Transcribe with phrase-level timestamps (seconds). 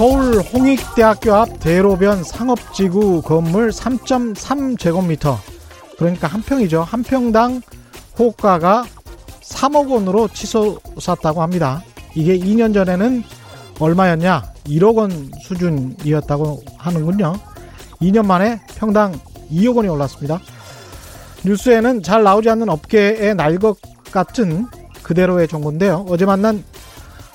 [0.00, 5.36] 서울 홍익대학교 앞 대로변 상업지구 건물 3.3제곱미터
[5.98, 6.84] 그러니까 한 평이죠.
[6.84, 7.60] 한 평당
[8.18, 8.86] 호가가
[9.42, 11.82] 3억 원으로 치솟았다고 합니다.
[12.14, 13.22] 이게 2년 전에는
[13.80, 14.42] 얼마였냐?
[14.66, 17.34] 1억 원 수준이었다고 하는군요.
[18.00, 19.18] 2년 만에 평당
[19.50, 20.38] 2억 원이 올랐습니다.
[21.44, 23.78] 뉴스에는 잘 나오지 않는 업계의 날것
[24.12, 24.66] 같은
[25.02, 26.04] 그대로의 정보인데요.
[26.08, 26.62] 어제 만난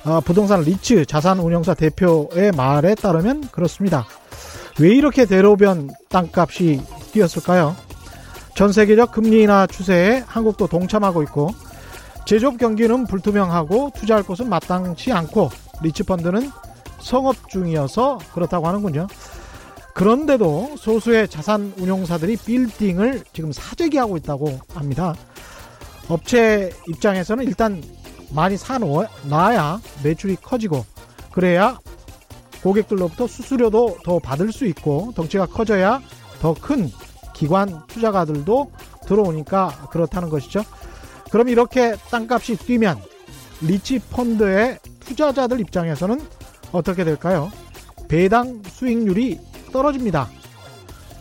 [0.05, 4.05] 어, 부동산 리츠 자산운용사 대표의 말에 따르면 그렇습니다.
[4.80, 7.76] 왜 이렇게 대로변 땅값이 뛰었을까요?
[8.55, 11.49] 전 세계적 금리 인하 추세에 한국도 동참하고 있고
[12.26, 15.49] 제조업 경기는 불투명하고 투자할 곳은 마땅치 않고
[15.81, 16.52] 리츠펀드는
[16.99, 19.07] 성업 중이어서 그렇다고 하는군요.
[19.93, 25.15] 그런데도 소수의 자산 운용사들이 빌딩을 지금 사재기하고 있다고 합니다.
[26.09, 27.82] 업체 입장에서는 일단
[28.32, 30.85] 많이 사놔야 매출이 커지고
[31.32, 31.79] 그래야
[32.62, 36.01] 고객들로부터 수수료도 더 받을 수 있고 덩치가 커져야
[36.41, 36.89] 더 큰
[37.34, 38.71] 기관 투자가들도
[39.07, 40.63] 들어오니까 그렇다는 것이죠.
[41.29, 42.98] 그럼 이렇게 땅값이 뛰면
[43.62, 46.20] 리치 펀드의 투자자들 입장에서는
[46.71, 47.51] 어떻게 될까요?
[48.07, 49.39] 배당 수익률이
[49.71, 50.29] 떨어집니다.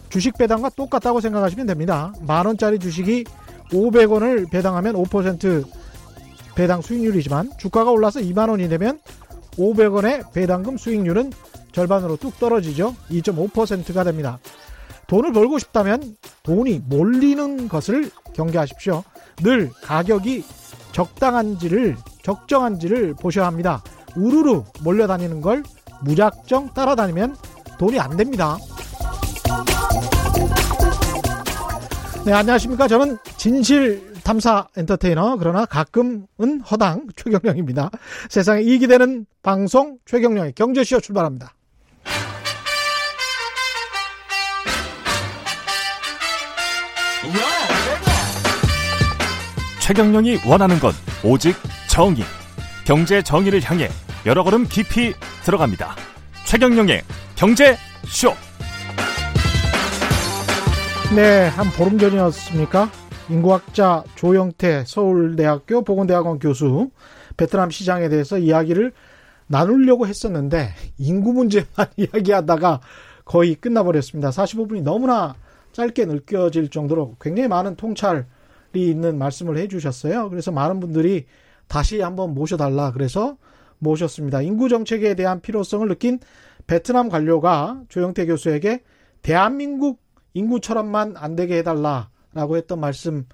[0.08, 2.12] 주식 배당과 똑같다고 생각하시면 됩니다.
[2.20, 3.24] 만 원짜리 주식이
[3.70, 5.64] 500원을 배당하면 5%
[6.54, 9.00] 배당 수익률이지만 주가가 올라서 2만 원이 되면
[9.56, 11.32] 500원의 배당금 수익률은
[11.72, 12.94] 절반으로 뚝 떨어지죠.
[13.10, 14.38] 2.5%가 됩니다.
[15.08, 19.02] 돈을 벌고 싶다면 돈이 몰리는 것을 경계하십시오.
[19.42, 20.44] 늘 가격이
[20.92, 23.82] 적당한지를 적정한지를 보셔야 합니다.
[24.16, 25.62] 우르르 몰려다니는 걸
[26.02, 27.36] 무작정 따라다니면
[27.78, 28.56] 돈이 안 됩니다.
[32.24, 32.88] 네, 안녕하십니까.
[32.88, 37.90] 저는 진실 탐사 엔터테이너 그러나 가끔은 허당 최경령입니다.
[38.30, 41.52] 세상에 이익이 되는 방송 최경령의 경제쇼 출발합니다.
[49.80, 50.92] 최경령이 원하는 건
[51.22, 51.54] 오직
[51.94, 52.24] 정의.
[52.84, 53.88] 경제 정의를 향해
[54.26, 55.94] 여러 걸음 깊이 들어갑니다.
[56.44, 57.02] 최경령의
[57.36, 58.30] 경제 쇼.
[61.14, 62.90] 네, 한 보름 전이었습니까?
[63.30, 66.90] 인구학자 조영태 서울대학교 보건대학원 교수
[67.36, 68.92] 베트남 시장에 대해서 이야기를
[69.46, 72.80] 나누려고 했었는데 인구 문제만 이야기하다가
[73.24, 74.30] 거의 끝나버렸습니다.
[74.30, 75.36] 45분이 너무나
[75.70, 78.24] 짧게 느껴질 정도로 굉장히 많은 통찰이
[78.74, 80.28] 있는 말씀을 해주셨어요.
[80.30, 81.26] 그래서 많은 분들이
[81.66, 83.36] 다시 한번 모셔달라 그래서
[83.78, 84.42] 모셨습니다.
[84.42, 86.18] 인구 정책에 대한 필요성을 느낀
[86.66, 88.82] 베트남 관료가 조영태 교수에게
[89.22, 93.26] 대한민국 인구 처럼만 안 되게 해달라 라고 했던 말씀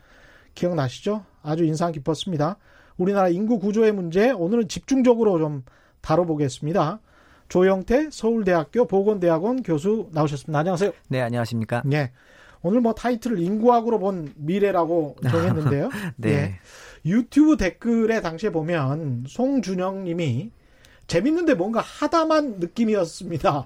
[0.55, 1.25] 기억나시죠?
[1.43, 2.57] 아주 인상 깊었습니다.
[2.99, 5.65] 우리나라 인구 구조의 문제 오늘은 집중적으로 좀
[6.03, 7.01] 다뤄보겠습니다.
[7.49, 10.59] 조영태 서울대학교 보건대학원 교수 나오셨습니다.
[10.59, 10.93] 안녕하세요.
[11.09, 11.83] 네, 안녕하십니까?
[11.85, 12.13] 네.
[12.63, 15.89] 오늘 뭐 타이틀을 인구학으로 본 미래라고 정했는데요.
[16.17, 16.31] 네.
[16.31, 16.61] 네.
[17.05, 20.51] 유튜브 댓글에 당시에 보면 송준영 님이
[21.07, 23.65] 재밌는데 뭔가 하다만 느낌이었습니다.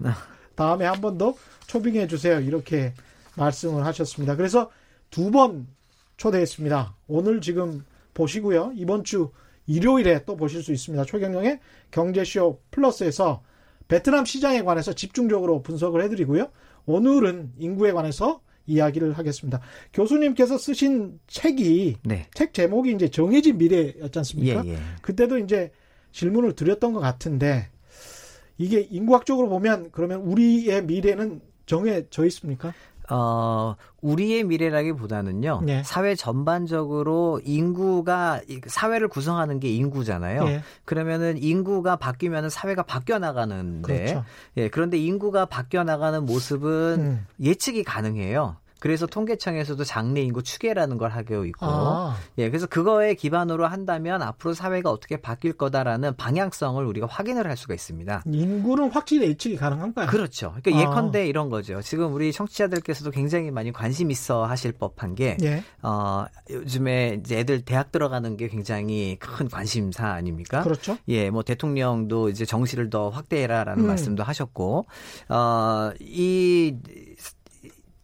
[0.54, 1.34] 다음에 한 번 더
[1.66, 2.38] 초빙해 주세요.
[2.40, 2.92] 이렇게
[3.36, 4.36] 말씀을 하셨습니다.
[4.36, 4.70] 그래서
[5.10, 5.66] 두 번
[6.16, 6.94] 초대했습니다.
[7.08, 7.84] 오늘 지금
[8.14, 8.72] 보시고요.
[8.76, 9.30] 이번 주
[9.66, 11.04] 일요일에 또 보실 수 있습니다.
[11.04, 11.58] 최경영의
[11.90, 13.42] 경제쇼 플러스에서
[13.88, 16.48] 베트남 시장에 관해서 집중적으로 분석을 해드리고요.
[16.86, 19.60] 오늘은 인구에 관해서 이야기를 하겠습니다.
[19.92, 22.26] 교수님께서 쓰신 책이 네.
[22.34, 24.64] 책 제목이 이제 정해진 미래였지 않습니까?
[24.66, 24.78] 예, 예.
[25.02, 25.70] 그때도 이제
[26.12, 27.68] 질문을 드렸던 것 같은데
[28.56, 32.72] 이게 인구학적으로 보면 그러면 우리의 미래는 정해져 있습니까?
[33.10, 35.62] 어, 우리의 미래라기보다는요.
[35.64, 35.82] 네.
[35.84, 40.44] 사회 전반적으로 인구가 사회를 구성하는 게 인구잖아요.
[40.44, 40.62] 네.
[40.84, 44.24] 그러면은 인구가 바뀌면은 사회가 바뀌어 나가는데 그렇죠.
[44.56, 47.26] 예, 그런데 인구가 바뀌어 나가는 모습은 음.
[47.42, 48.56] 예측이 가능해요.
[48.84, 52.16] 그래서 통계청에서도 장래 인구 추계라는 걸 하고 있고, 아.
[52.36, 57.72] 예, 그래서 그거에 기반으로 한다면 앞으로 사회가 어떻게 바뀔 거다라는 방향성을 우리가 확인을 할 수가
[57.72, 58.24] 있습니다.
[58.26, 60.08] 인구는 확실히 예측이 가능한가요?
[60.08, 60.54] 그렇죠.
[60.60, 60.82] 그러니까 아.
[60.82, 61.80] 예컨대 이런 거죠.
[61.80, 65.64] 지금 우리 청취자들께서도 굉장히 많이 관심 있어 하실 법한 게, 예.
[65.80, 70.62] 어, 요즘에 이제 애들 대학 들어가는 게 굉장히 큰 관심사 아닙니까?
[70.62, 70.98] 그렇죠.
[71.08, 73.86] 예, 뭐 대통령도 이제 정시를 더 확대해라라는 음.
[73.86, 74.84] 말씀도 하셨고,
[75.30, 76.76] 어, 이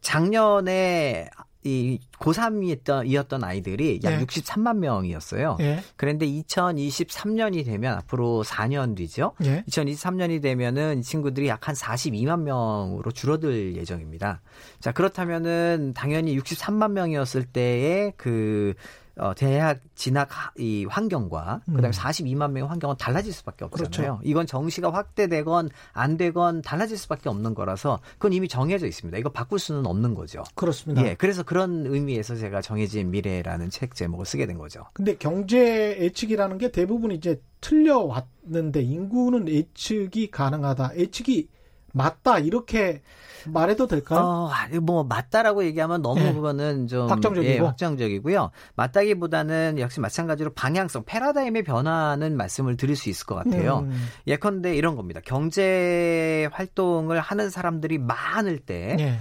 [0.00, 1.30] 작년에
[1.62, 4.24] 이 고3이었던 이었던 아이들이 약 예.
[4.24, 5.58] 63만 명이었어요.
[5.60, 5.82] 예.
[5.96, 9.34] 그런데 2023년이 되면 앞으로 4년 뒤죠.
[9.44, 9.62] 예.
[9.68, 14.40] 2023년이 되면은 이 친구들이 약 한 42만 명으로 줄어들 예정입니다.
[14.80, 18.72] 자, 그렇다면은 당연히 63만 명이었을 때의 그
[19.16, 20.28] 어, 대학 진학
[20.58, 21.90] 이 환경과 그다음에 음.
[21.90, 23.90] 42만 명의 환경은 달라질 수밖에 없잖아요.
[23.90, 24.20] 그렇죠.
[24.24, 29.18] 이건 정시가 확대되건 안 되건 달라질 수밖에 없는 거라서 그건 이미 정해져 있습니다.
[29.18, 30.42] 이거 바꿀 수는 없는 거죠.
[30.54, 31.06] 그렇습니다.
[31.06, 34.84] 예, 그래서 그런 의미에서 제가 정해진 미래라는 책 제목을 쓰게 된 거죠.
[34.92, 40.96] 근데 경제 예측이라는 게 대부분 이제 틀려 왔는데 인구는 예측이 가능하다.
[40.96, 41.48] 예측이
[41.92, 43.02] 맞다 이렇게
[43.46, 44.20] 말해도 될까요?
[44.20, 44.50] 어,
[44.80, 46.32] 뭐 맞다라고 얘기하면 너무 네.
[46.32, 48.50] 그거는 좀 확정적이고 예, 확정적이고요.
[48.74, 53.80] 맞다기보다는 역시 마찬가지로 방향성, 패러다임의 변화는 말씀을 드릴 수 있을 것 같아요.
[53.80, 54.08] 음.
[54.26, 55.20] 예컨대 이런 겁니다.
[55.24, 59.18] 경제 활동을 하는 사람들이 많을 때 네.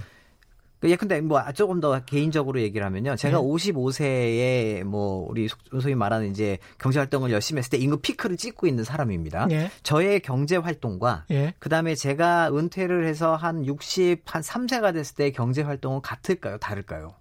[0.88, 3.16] 예컨대 뭐 조금 더 개인적으로 얘기를 하면요.
[3.16, 3.44] 제가 네.
[3.44, 5.48] 55세에 뭐 우리
[5.80, 9.46] 소위 말하는 이제 경제 활동을 열심히 했을 때 인구 피크를 찍고 있는 사람입니다.
[9.46, 9.70] 네.
[9.82, 11.54] 저의 경제 활동과 네.
[11.58, 16.58] 그다음에 제가 은퇴를 해서 한 60, 한 3세가 됐을 때 경제 활동은 같을까요?
[16.58, 17.14] 다를까요?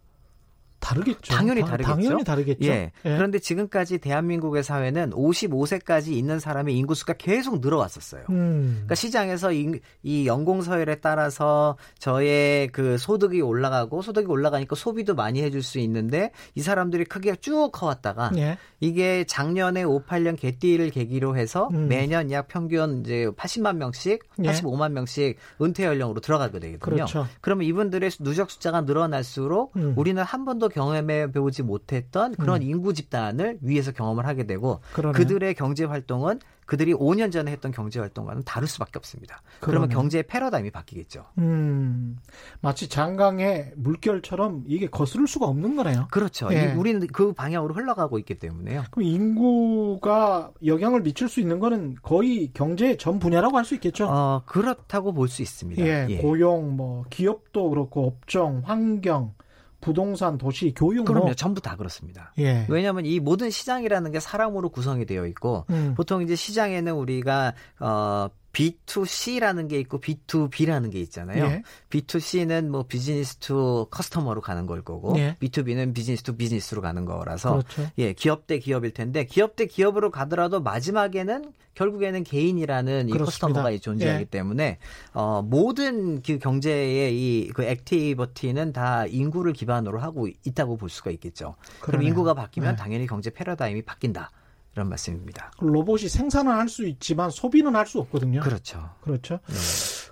[0.80, 1.34] 다르겠죠.
[1.34, 1.96] 당연히 다르겠죠.
[1.96, 2.68] 당연히 다르겠죠.
[2.68, 2.92] 예.
[3.06, 3.16] 예.
[3.16, 8.26] 그런데 지금까지 대한민국의 사회는 55세까지 있는 사람의 인구 수가 계속 늘어왔었어요.
[8.30, 8.72] 음.
[8.76, 15.42] 그러니까 시장에서 이, 이 연공 서열에 따라서 저의 그 소득이 올라가고 소득이 올라가니까 소비도 많이
[15.42, 18.58] 해줄 수 있는데 이 사람들이 크게 쭉 커왔다가 예.
[18.80, 21.88] 이게 작년에 58년 개띠를 계기로 해서 음.
[21.90, 24.94] 매년 약 평균 이제 80만 명씩, 85만 예.
[24.94, 26.80] 명씩 은퇴 연령으로 들어가게 되거든요.
[26.80, 27.28] 그렇죠.
[27.42, 29.94] 그러면 이분들의 누적 숫자가 늘어날수록 음.
[29.98, 32.68] 우리는 한 번도 경험해 배우지 못했던 그런 음.
[32.68, 35.18] 인구 집단을 위해서 경험을 하게 되고 그러네.
[35.18, 39.42] 그들의 경제 활동은 그들이 5년 전에 했던 경제 활동과는 다를 수밖에 없습니다.
[39.60, 39.71] 그러네.
[39.71, 41.25] 그러면 경제의 패러다임이 바뀌겠죠.
[41.39, 42.18] 음,
[42.62, 46.07] 마치 장강의 물결처럼 이게 거스를 수가 없는 거네요.
[46.12, 46.48] 그렇죠.
[46.51, 46.74] 예.
[46.74, 48.83] 우리는 그 방향으로 흘러가고 있기 때문에요.
[48.92, 54.07] 그럼 인구가 영향을 미칠 수 있는 거는 거의 경제의 전 분야라고 할 수 있겠죠.
[54.07, 55.83] 어, 그렇다고 볼 수 있습니다.
[55.86, 59.33] 예, 예, 고용, 뭐 기업도 그렇고 업종, 환경,
[59.81, 61.26] 부동산, 도시, 교육 그럼요.
[61.26, 61.34] 뭐.
[61.34, 62.34] 전부 다 그렇습니다.
[62.40, 62.66] 예.
[62.70, 65.94] 왜냐하면 이 모든 시장이라는 게 사람으로 구성이 되어 있고 음.
[65.96, 71.46] 보통 이제 시장에는 우리가 어 B2C라는 게 있고 B2B라는 게 있잖아요.
[71.46, 71.63] 예.
[71.90, 75.38] B2C는 뭐 business to customer로 가는 걸 거고 예.
[75.42, 77.92] B2B는 business to business로 가는 거라서 그렇죠.
[77.98, 84.22] 예, 기업 대 기업일 텐데 기업 대 기업으로 가더라도 마지막에는 결국에는 개인이라는 이 customer가 존재하기
[84.22, 84.25] 예.
[84.25, 84.80] 때문에
[85.13, 91.56] 어 모든 그 경제의 이 그 액티버티는 다 인구를 기반으로 하고 있다고 볼 수가 있겠죠.
[91.80, 91.81] 그러네요.
[91.81, 92.81] 그럼 인구가 바뀌면 네.
[92.81, 94.31] 당연히 경제 패러다임이 바뀐다.
[94.74, 95.51] 이런 말씀입니다.
[95.60, 98.42] 로봇이 생산은 할 수 있지만 소비는 할 수 없거든요.
[98.42, 98.89] 그렇죠.
[99.01, 99.39] 그렇죠.
[99.48, 99.56] 네.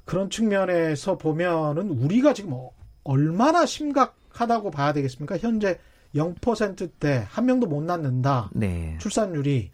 [0.06, 2.72] 그런 측면에서 보면은 우리가 지금 어,
[3.04, 5.38] 얼마나 심각하다고 봐야 되겠습니까?
[5.38, 5.80] 현재
[6.16, 8.50] 0%대 한 명도 못 낳는다.
[8.54, 8.98] 네.
[9.00, 9.72] 출산율이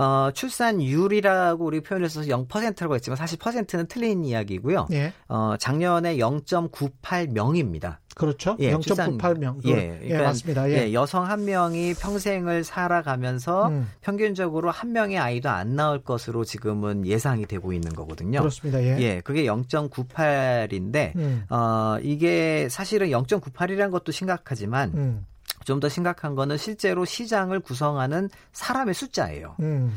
[0.00, 4.88] 어, 출산율이라고 우리 표현해서 0%라고 했지만 사실 퍼센트는 틀린 이야기고요.
[4.92, 5.12] 예.
[5.28, 7.98] 어, 작년에 0.98명입니다.
[8.14, 8.56] 그렇죠.
[8.60, 9.66] 예, 0.98명.
[9.66, 10.70] 예, 예, 그러니까, 예, 맞습니다.
[10.70, 10.74] 예.
[10.74, 10.92] 예.
[10.94, 13.90] 여성 한 명이 평생을 살아가면서 음.
[14.00, 18.38] 평균적으로 한 명의 아이도 안 나올 것으로 지금은 예상이 되고 있는 거거든요.
[18.38, 18.82] 그렇습니다.
[18.82, 18.98] 예.
[19.00, 21.44] 예 그게 0.98인데 음.
[21.50, 25.26] 어, 이게 사실은 0.98이라는 것도 심각하지만 음.
[25.70, 29.56] 좀 더 심각한 거는 실제로 시장을 구성하는 사람의 숫자예요.
[29.60, 29.92] 음.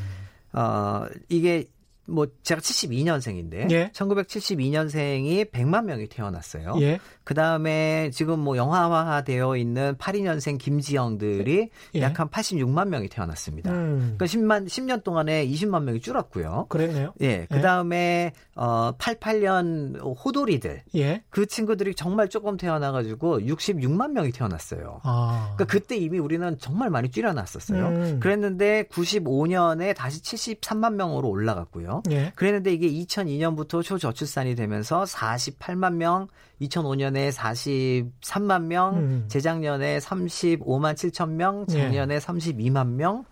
[0.52, 1.66] 어, 이게
[2.06, 3.90] 뭐 제가 72년생인데 예.
[3.92, 6.76] 1972년생이 100만 명이 태어났어요.
[6.80, 6.98] 예.
[7.24, 12.00] 그다음에 지금 뭐 영화화되어 있는 82년생 김지영들이 예.
[12.00, 13.72] 약한 86만 명이 태어났습니다.
[13.72, 14.16] 음.
[14.16, 16.66] 그러니까 10만 10년 동안에 20만 명이 줄었고요.
[16.68, 17.14] 그랬네요.
[17.22, 17.34] 예.
[17.34, 17.46] 예.
[17.50, 21.22] 그다음에 어 88년 호돌이들 예.
[21.30, 25.00] 그 친구들이 정말 조금 태어나 가지고 66만 명이 태어났어요.
[25.02, 25.54] 아.
[25.54, 27.86] 그러니까 그때 이미 우리는 정말 많이 줄여놨었어요.
[27.86, 28.20] 음.
[28.20, 31.93] 그랬는데 95년에 다시 73만 명으로 올라갔고요.
[32.10, 32.32] 예.
[32.34, 36.28] 그랬는데 이게 2002년부터 초저출산이 되면서 48만 명,
[36.60, 39.24] 2005년에 43만 명, 음.
[39.28, 42.18] 재작년에 35만 7천 명, 작년에 예.
[42.18, 43.24] 32만 명,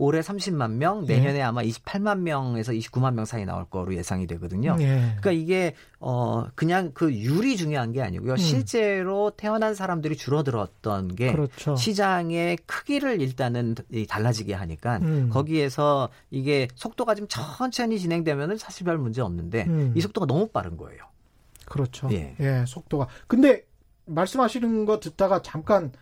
[0.00, 1.42] 올해 30만 명, 내년에 예.
[1.42, 4.74] 아마 28만 명에서 29만 명 사이 나올 거로 예상이 되거든요.
[4.80, 4.86] 예.
[5.20, 8.32] 그러니까 이게 어 그냥 그 율이 중요한 게 아니고요.
[8.32, 8.36] 음.
[8.38, 11.76] 실제로 태어난 사람들이 줄어들었던 게 그렇죠.
[11.76, 13.74] 시장의 크기를 일단은
[14.08, 15.28] 달라지게 하니까 음.
[15.30, 19.92] 거기에서 이게 속도가 좀 천천히 진행되면은 사실 별 문제 없는데 음.
[19.94, 21.02] 이 속도가 너무 빠른 거예요.
[21.66, 22.08] 그렇죠.
[22.10, 22.34] 예.
[22.40, 23.06] 예, 속도가.
[23.26, 23.64] 근데
[24.06, 25.92] 말씀하시는 거 듣다가 잠깐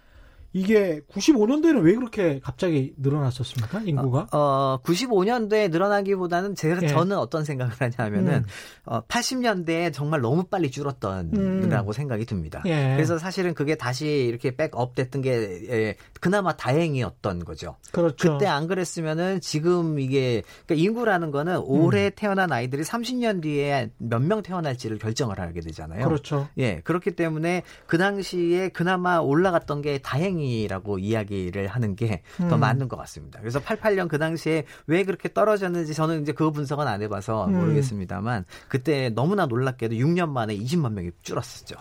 [0.53, 3.81] 이게 95년도에는 왜 그렇게 갑자기 늘어났었습니까?
[3.81, 4.29] 인구가?
[4.33, 6.87] 어, 어 95년도에 늘어나기보다는 제가 예.
[6.89, 8.45] 저는 어떤 생각을 하냐면은 음.
[8.85, 11.93] 어, 80년대에 정말 너무 빨리 줄었던라고 음.
[11.93, 12.63] 생각이 듭니다.
[12.67, 12.95] 예.
[12.95, 15.31] 그래서 사실은 그게 다시 이렇게 백업 됐던 게
[15.69, 17.77] 예, 그나마 다행이었던 거죠.
[17.93, 18.33] 그렇죠.
[18.33, 22.11] 그때 안 그랬으면은 지금 이게 그러니까 인구라는 거는 올해 음.
[22.15, 26.05] 태어난 아이들이 30년 뒤에 몇 명 태어날지를 결정을 하게 되잖아요.
[26.07, 26.49] 그렇죠.
[26.59, 26.81] 예.
[26.81, 32.61] 그렇기 때문에 그 당시에 그나마 올라갔던 게 다행 히 다행이라고 이야기를 하는 게더 음.
[32.61, 33.41] 맞는 것 같습니다.
[33.41, 37.59] 그래서 88년 그 당시에 왜 그렇게 떨어졌는지 저는 이제 그 분석은 안 해봐서 음.
[37.59, 41.77] 모르겠습니다만 그때 너무나 놀랍게도 6년 만에 20만 명이 줄었었죠.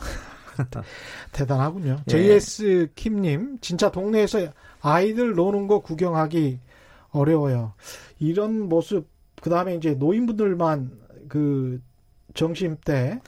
[1.31, 2.01] 대단하군요.
[2.07, 2.11] 예.
[2.11, 4.39] JS 킴님, 진짜 동네에서
[4.81, 6.59] 아이들 노는 거 구경하기
[7.11, 7.73] 어려워요.
[8.19, 9.07] 이런 모습,
[9.41, 10.91] 그 다음에 이제 노인분들만
[11.29, 11.81] 그
[12.33, 13.19] 점심 때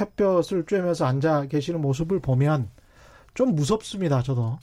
[0.00, 2.70] 햇볕을 쬐면서 앉아 계시는 모습을 보면
[3.34, 4.58] 좀 무섭습니다, 저도.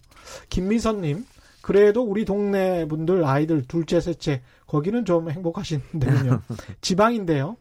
[0.50, 1.26] 김미선님,
[1.62, 6.42] 그래도 우리 동네 분들 아이들 둘째, 셋째, 거기는 좀 행복하신데요.
[6.82, 7.58] 지방인데요.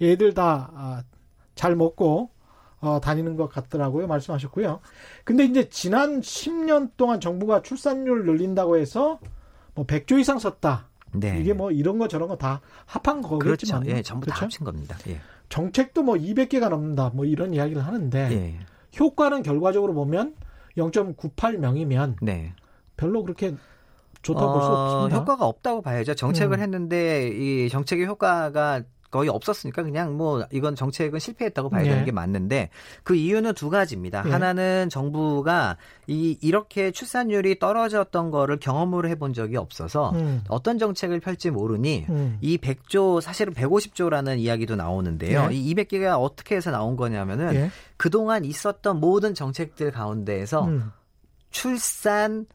[0.00, 1.02] 얘들 다잘
[1.72, 2.30] 아, 먹고
[2.80, 4.06] 어, 다니는 것 같더라고요.
[4.06, 4.80] 말씀하셨고요.
[5.24, 9.18] 근데 이제 지난 10년 동안 정부가 출산율 늘린다고 해서
[9.74, 10.86] 뭐 100조 이상 썼다.
[11.14, 11.38] 네.
[11.40, 13.82] 이게 뭐 이런 거 저런 거 다 합한 거겠지만.
[13.82, 13.96] 그렇죠.
[13.96, 14.38] 예, 전부 그렇죠?
[14.38, 14.96] 다 합친 겁니다.
[15.08, 15.20] 예.
[15.48, 17.10] 정책도 뭐 200개가 넘는다.
[17.14, 18.58] 뭐 이런 이야기를 하는데 예.
[19.00, 20.34] 효과는 결과적으로 보면
[20.78, 22.54] 0.98명이면 네.
[22.96, 23.54] 별로 그렇게
[24.22, 25.18] 좋다고 볼수 어, 없습니다.
[25.18, 26.14] 효과가 없다고 봐야죠.
[26.14, 26.62] 정책을 음.
[26.62, 32.04] 했는데 이 정책의 효과가 거의 없었으니까 그냥 뭐 이건 정책은 실패했다고 봐야 되는 네.
[32.04, 32.70] 게 맞는데
[33.04, 34.22] 그 이유는 두 가지입니다.
[34.22, 34.30] 네.
[34.30, 40.42] 하나는 정부가 이 이렇게 출산율이 떨어졌던 거를 경험을 해본 적이 없어서 음.
[40.48, 42.38] 어떤 정책을 펼지 모르니 음.
[42.40, 45.48] 이 100조 사실은 150조라는 이야기도 나오는데요.
[45.48, 45.54] 네.
[45.54, 47.70] 이 200개가 어떻게 해서 나온 거냐면은 네.
[47.96, 50.92] 그동안 있었던 모든 정책들 가운데에서 음.
[51.50, 52.46] 출산,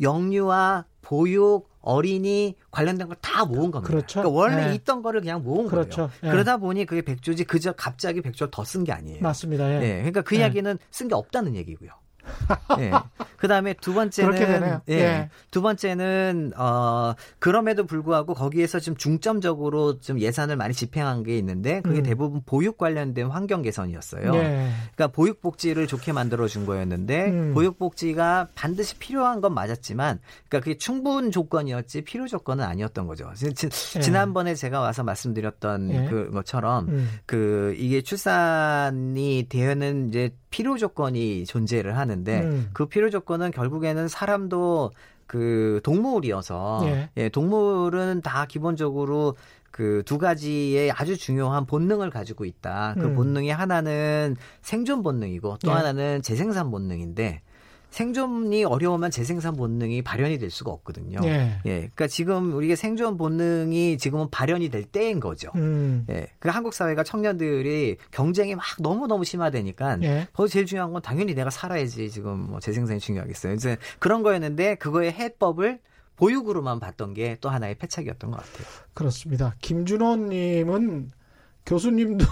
[0.00, 3.80] 영유아, 보육, 어린이 관련된 걸 다 모은 겁니다.
[3.80, 4.20] 그렇죠.
[4.20, 4.74] 그러니까 원래 네.
[4.74, 5.96] 있던 거를 그냥 모은 그렇죠.
[6.08, 6.10] 거예요.
[6.20, 6.30] 네.
[6.30, 9.22] 그러다 보니 그게 백조지 그저 갑자기 백조 더쓴 게 아니에요.
[9.22, 9.72] 맞습니다.
[9.74, 9.78] 예.
[9.78, 9.96] 네.
[9.96, 10.40] 그러니까 그 예.
[10.40, 11.90] 이야기는 쓴 게 없다는 얘기고요.
[12.78, 12.92] 예.
[13.36, 14.94] 그다음에 두 번째는 예.
[14.94, 15.30] 예.
[15.50, 21.98] 두 번째는 어 그럼에도 불구하고 거기에서 좀 중점적으로 좀 예산을 많이 집행한 게 있는데 그게
[21.98, 22.02] 음.
[22.02, 24.34] 대부분 보육 관련된 환경 개선이었어요.
[24.34, 24.70] 예.
[24.94, 27.54] 그러니까 보육 복지를 좋게 만들어 준 거였는데 음.
[27.54, 30.18] 보육 복지가 반드시 필요한 건 맞았지만
[30.48, 33.30] 그러니까 그게 충분 조건이었지 필요 조건은 아니었던 거죠.
[33.34, 33.66] 지,
[33.96, 34.00] 예.
[34.00, 36.08] 지난번에 제가 와서 말씀드렸던 예.
[36.08, 37.08] 그 것처럼 음.
[37.26, 42.70] 그 이게 출산이 되는 이제 필요 조건이 존재를 하는 데 음.
[42.72, 44.92] 그 필요 조건은 결국에는 사람도
[45.26, 47.10] 그 동물이어서 예.
[47.16, 49.36] 예 동물은 다 기본적으로
[49.70, 52.94] 그두 가지의 아주 중요한 본능을 가지고 있다.
[52.98, 53.14] 그 음.
[53.14, 55.74] 본능이 하나는 생존 본능이고 또 예.
[55.74, 57.42] 하나는 재생산 본능인데
[57.90, 61.20] 생존이 어려우면 재생산 본능이 발현이 될 수가 없거든요.
[61.24, 61.58] 예.
[61.64, 61.76] 예.
[61.78, 65.50] 그러니까 지금 우리가 생존 본능이 지금은 발현이 될 때인 거죠.
[65.56, 66.04] 음.
[66.10, 66.28] 예.
[66.38, 70.28] 그 한국 사회가 청년들이 경쟁이 막 너무너무 심화되니까 예.
[70.32, 73.54] 거기 제일 중요한 건 당연히 내가 살아야지 지금 뭐 재생산이 중요하겠어요.
[73.54, 75.80] 이제 그런 거였는데 그거의 해법을
[76.16, 78.66] 보육으로만 봤던 게 또 하나의 패착이었던 것 같아요.
[78.94, 79.54] 그렇습니다.
[79.60, 81.12] 김준호 님은
[81.64, 82.24] 교수님도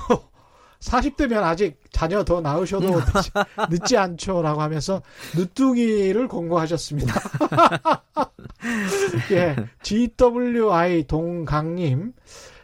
[0.80, 3.30] 40대면 아직 자녀 더 낳으셔도 늦지,
[3.70, 5.02] 늦지 않죠라고 하면서
[5.36, 7.14] 늦둥이를 공고하셨습니다.
[9.32, 12.12] 예, GWI 동강님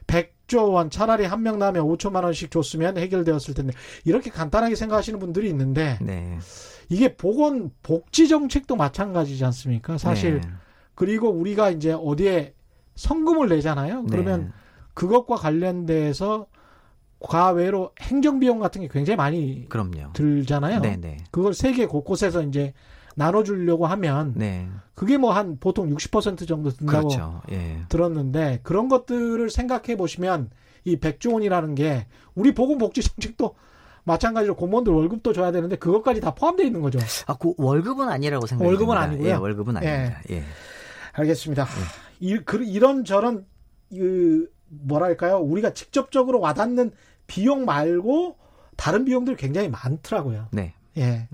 [0.07, 3.73] 100조 원 차라리 한 명 나면 5천만 원씩 줬으면 해결되었을 텐데
[4.04, 6.38] 이렇게 간단하게 생각하시는 분들이 있는데 네.
[6.88, 9.99] 이게 보건 복지 정책도 마찬가지지 않습니까?
[9.99, 10.49] 사실 네.
[10.95, 12.54] 그리고 우리가 이제 어디에
[12.95, 14.04] 성금을 내잖아요.
[14.11, 14.50] 그러면 네.
[14.95, 16.47] 그것과 관련돼서
[17.23, 20.12] 과외로 행정 비용 같은 게 굉장히 많이 그럼요.
[20.12, 20.81] 들잖아요.
[20.81, 20.97] 네네.
[21.00, 21.17] 네.
[21.31, 22.73] 그걸 세계 곳곳에서 이제
[23.14, 24.69] 나눠주려고 하면 네.
[24.95, 27.43] 그게 뭐 한 보통 60% 정도 든다고 그렇죠.
[27.50, 27.83] 예.
[27.88, 30.50] 들었는데 그런 것들을 생각해 보시면
[30.85, 33.55] 이 백조 원이라는 게 우리 보건복지 정책도
[34.05, 36.99] 마찬가지로 공무원들 월급도 줘야 되는데 그것까지 다 포함되어 있는 거죠.
[37.26, 38.79] 아, 그 월급은 아니라고 생각합니다.
[38.81, 39.29] 월급은 아니고요.
[39.29, 40.21] 예, 월급은 아닙니다.
[40.31, 40.37] 예.
[40.37, 40.43] 예.
[41.12, 41.64] 알겠습니다.
[41.64, 42.26] 예.
[42.26, 43.47] 이, 그, 이런 저런
[43.91, 45.38] 그 뭐랄까요?
[45.38, 46.91] 우리가 직접적으로 와닿는
[47.33, 48.37] 비용 말고
[48.77, 50.49] 다른 비용들 굉장히 많더라고요.
[50.53, 50.75] 네.
[50.99, 51.29] 예.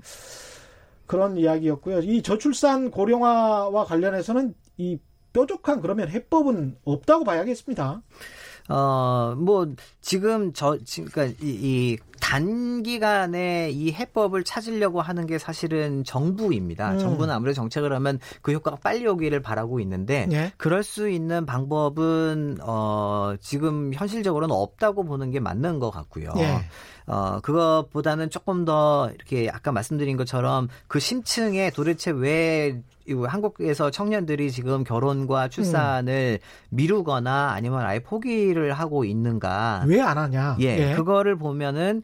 [1.05, 1.99] 그런 이야기였고요.
[1.99, 4.97] 이 저출산 고령화와 관련해서는 이
[5.33, 8.01] 뾰족한 그러면 해법은 없다고 봐야겠습니다.
[8.69, 9.67] 어, 뭐,
[9.99, 16.93] 지금 저, 그러니까 이, 이 단기간에 이 해법을 찾으려고 하는 게 사실은 정부입니다.
[16.93, 16.99] 음.
[16.99, 20.51] 정부는 아무래도 정책을 하면 그 효과가 빨리 오기를 바라고 있는데 예?
[20.57, 26.33] 그럴 수 있는 방법은 어 지금 현실적으로는 없다고 보는 게 맞는 것 같고요.
[26.37, 26.59] 예.
[27.07, 32.79] 어, 그것보다는 조금 더 이렇게 아까 말씀드린 것처럼 그 심층에 도대체 왜
[33.27, 36.45] 한국에서 청년들이 지금 결혼과 출산을 음.
[36.69, 39.85] 미루거나 아니면 아예 포기를 하고 있는가?
[39.87, 40.57] 왜 안 하냐?
[40.59, 42.03] 예, 예, 그거를 보면은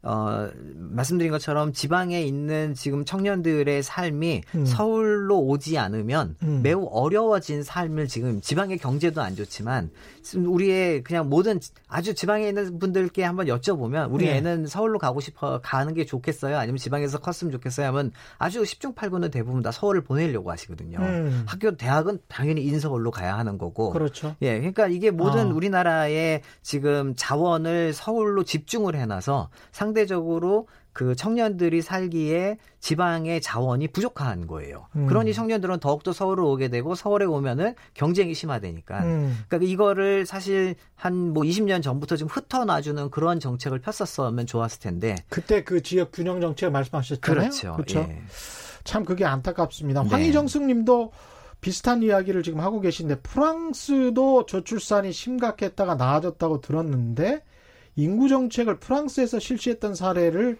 [0.03, 4.65] 어 말씀드린 것처럼 지방에 있는 지금 청년들의 삶이 음.
[4.65, 6.61] 서울로 오지 않으면 음.
[6.63, 9.91] 매우 어려워진 삶을 지금 지방의 경제도 안 좋지만
[10.35, 14.37] 우리의 그냥 모든 아주 지방에 있는 분들께 한번 여쭤보면 우리 예.
[14.37, 16.57] 애는 서울로 가고 싶어 가는 게 좋겠어요?
[16.57, 17.87] 아니면 지방에서 컸으면 좋겠어요?
[17.87, 20.99] 하면 아주 10중 8구는 대부분 다 서울을 보내려고 하시고 것이거든요.
[20.99, 21.43] 음.
[21.47, 23.91] 학교 대학은 당연히 인서울로 가야 하는 거고.
[23.91, 24.35] 그렇죠.
[24.41, 25.55] 예, 그러니까 이게 모든 어.
[25.55, 34.45] 우리나라의 지금 자원을 서울로 집중을 해 놔서 상 대적으로 그 청년들이 살기에 지방의 자원이 부족한
[34.45, 34.87] 거예요.
[34.97, 35.07] 음.
[35.07, 39.03] 그러니 청년들은 더욱더 서울을 오게 되고 서울에 오면은 경쟁이 심화되니까.
[39.03, 39.43] 음.
[39.47, 45.15] 그러니까 이거를 사실 한 뭐 20년 전부터 좀 흩어놔주는 그런 정책을 폈었으면 좋았을 텐데.
[45.29, 47.39] 그때 그 지역 균형 정책 말씀하셨잖아요.
[47.49, 47.73] 그렇죠.
[47.73, 47.99] 그렇죠.
[47.99, 48.21] 예.
[48.83, 50.03] 참 그게 안타깝습니다.
[50.03, 50.09] 네.
[50.09, 51.11] 황희정숙 님도
[51.61, 57.43] 비슷한 이야기를 지금 하고 계신데 프랑스도 저출산이 심각했다가 나아졌다고 들었는데
[57.95, 60.57] 인구 정책을 프랑스에서 실시했던 사례를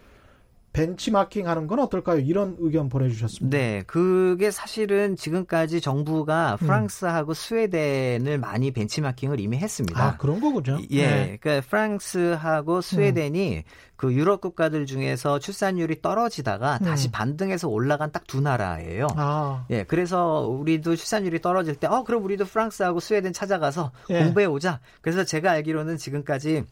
[0.72, 2.18] 벤치마킹 하는 건 어떨까요?
[2.20, 3.54] 이런 의견 보내주셨습니다.
[3.54, 6.64] 네, 그게 사실은 지금까지 정부가 음.
[6.66, 7.34] 프랑스하고 음.
[7.34, 10.02] 스웨덴을 많이 벤치마킹을 이미 했습니다.
[10.02, 10.78] 아, 그런 거군요.
[10.90, 11.38] 예, 네.
[11.38, 13.62] 그러니까 프랑스하고 스웨덴이 음.
[13.96, 16.86] 그 유럽 국가들 중에서 출산율이 떨어지다가 음.
[16.86, 19.08] 다시 반등해서 올라간 딱 두 나라예요.
[19.16, 19.66] 아.
[19.68, 24.24] 예, 그래서 우리도 출산율이 떨어질 때, 어, 그럼 우리도 프랑스하고 스웨덴 찾아가서 예.
[24.24, 24.80] 공부해 오자.
[25.02, 26.64] 그래서 제가 알기로는 지금까지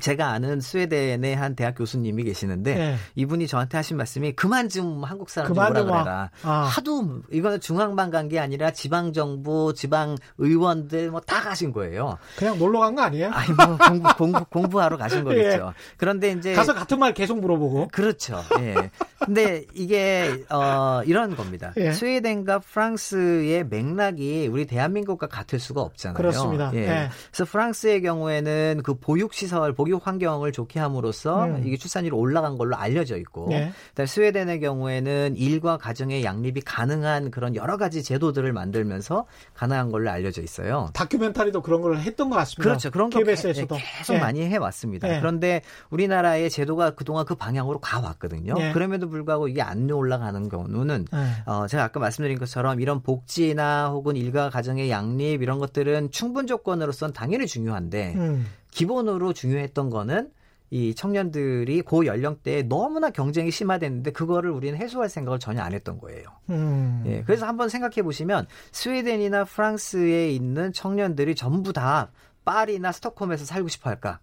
[0.00, 2.96] 제가 아는 스웨덴의 한 대학 교수님이 계시는데 네.
[3.14, 6.30] 이분이 저한테 하신 말씀이 그만 좀 한국 사람 좀 오라 그래라.
[6.42, 6.50] 아.
[6.64, 12.18] 하도 이거는 중앙만 간 게 아니라 지방 정부, 지방 의원들 뭐 다 가신 거예요.
[12.36, 13.30] 그냥 놀러 간 거 아니에요?
[13.30, 15.66] 아니 뭐 공부 공부 공부하러 가신 거겠죠.
[15.68, 15.72] 예.
[15.96, 17.88] 그런데 이제 가서 같은 말 계속 물어보고.
[17.92, 18.42] 그렇죠.
[18.60, 18.90] 예.
[19.24, 21.72] 근데 이게 어 이런 겁니다.
[21.76, 21.92] 예.
[21.92, 26.16] 스웨덴과 프랑스의 맥락이 우리 대한민국과 같을 수가 없잖아요.
[26.16, 26.70] 그렇습니다.
[26.74, 26.78] 예.
[26.80, 27.08] 예.
[27.30, 31.62] 그래서 프랑스의 경우에는 그 보육 시설, 보육 환경을 좋게 함으로써 음.
[31.64, 33.72] 이게 출산율이 올라간 걸로 알려져 있고, 예.
[33.90, 40.42] 그다음에 스웨덴의 경우에는 일과 가정의 양립이 가능한 그런 여러 가지 제도들을 만들면서 가능한 걸로 알려져
[40.42, 40.90] 있어요.
[40.94, 42.62] 다큐멘터리도 그런 걸 했던 것 같습니다.
[42.62, 42.90] 그렇죠.
[42.90, 43.76] 그런 거 KBS에서도.
[43.98, 44.18] 계속 예.
[44.18, 45.14] 많이 해왔습니다.
[45.14, 45.20] 예.
[45.20, 48.54] 그런데 우리나라의 제도가 그동안 그 방향으로 가왔거든요.
[48.58, 48.72] 예.
[48.72, 51.18] 그럼에도 불구하고 이게 안 올라가는 경우는 네.
[51.46, 57.12] 어, 제가 아까 말씀드린 것처럼 이런 복지나 혹은 일가 가정의 양립 이런 것들은 충분 조건으로서는
[57.12, 58.46] 당연히 중요한데 음.
[58.74, 60.30] 기본으로 중요했던 거는
[60.70, 66.24] 이 청년들이 고 연령대에 너무나 경쟁이 심화됐는데 그거를 우리는 해소할 생각을 전혀 안 했던 거예요.
[66.50, 67.04] 음.
[67.06, 72.10] 예, 그래서 한번 생각해 보시면 스웨덴이나 프랑스에 있는 청년들이 전부 다
[72.44, 74.18] 파리나 스톡홈에서 살고 싶어 할까?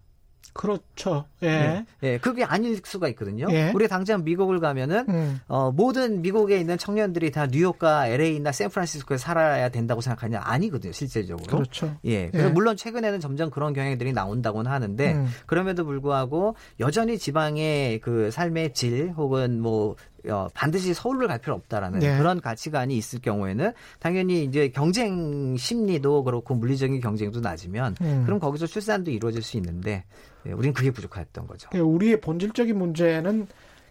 [0.52, 1.24] 그렇죠.
[1.42, 1.48] 예.
[1.48, 1.86] 예.
[2.02, 2.18] 예.
[2.18, 3.46] 그게 아닐 수가 있거든요.
[3.50, 3.72] 예.
[3.74, 5.40] 우리 당장 미국을 가면은 음.
[5.48, 10.40] 어, 모든 미국에 있는 청년들이 다 뉴욕과 LA나 샌프란시스코에 살아야 된다고 생각하냐?
[10.44, 11.46] 아니거든요, 실제적으로.
[11.46, 11.96] 그렇죠.
[12.04, 12.30] 예.
[12.30, 12.52] 그래서 예.
[12.52, 15.28] 물론 최근에는 점점 그런 경향들이 나온다고는 하는데 음.
[15.46, 19.94] 그럼에도 불구하고 여전히 지방의 그 삶의 질 혹은 뭐 어,
[20.54, 22.18] 반드시 서울을 갈 필요 없다라는 네.
[22.18, 28.22] 그런 가치관이 있을 경우에는 당연히 이제 경쟁 심리도 그렇고 물리적인 경쟁도 낮으면 음.
[28.24, 30.04] 그럼 거기서 출산도 이루어질 수 있는데
[30.46, 31.68] 예, 우리는 그게 부족했던 거죠.
[31.74, 33.46] 예, 우리의 본질적인 문제는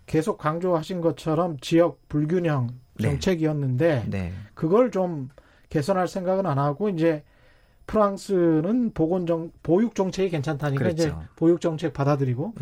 [0.05, 3.09] 계속 강조하신 것처럼 지역 불균형 네.
[3.09, 4.09] 정책이었는데 네.
[4.09, 4.33] 네.
[4.53, 5.29] 그걸 좀
[5.69, 7.23] 개선할 생각은 안 하고 이제
[7.87, 11.03] 프랑스는 보건정 보육 정책이 괜찮다니까 그렇죠.
[11.03, 12.53] 이제 보육 정책 받아들이고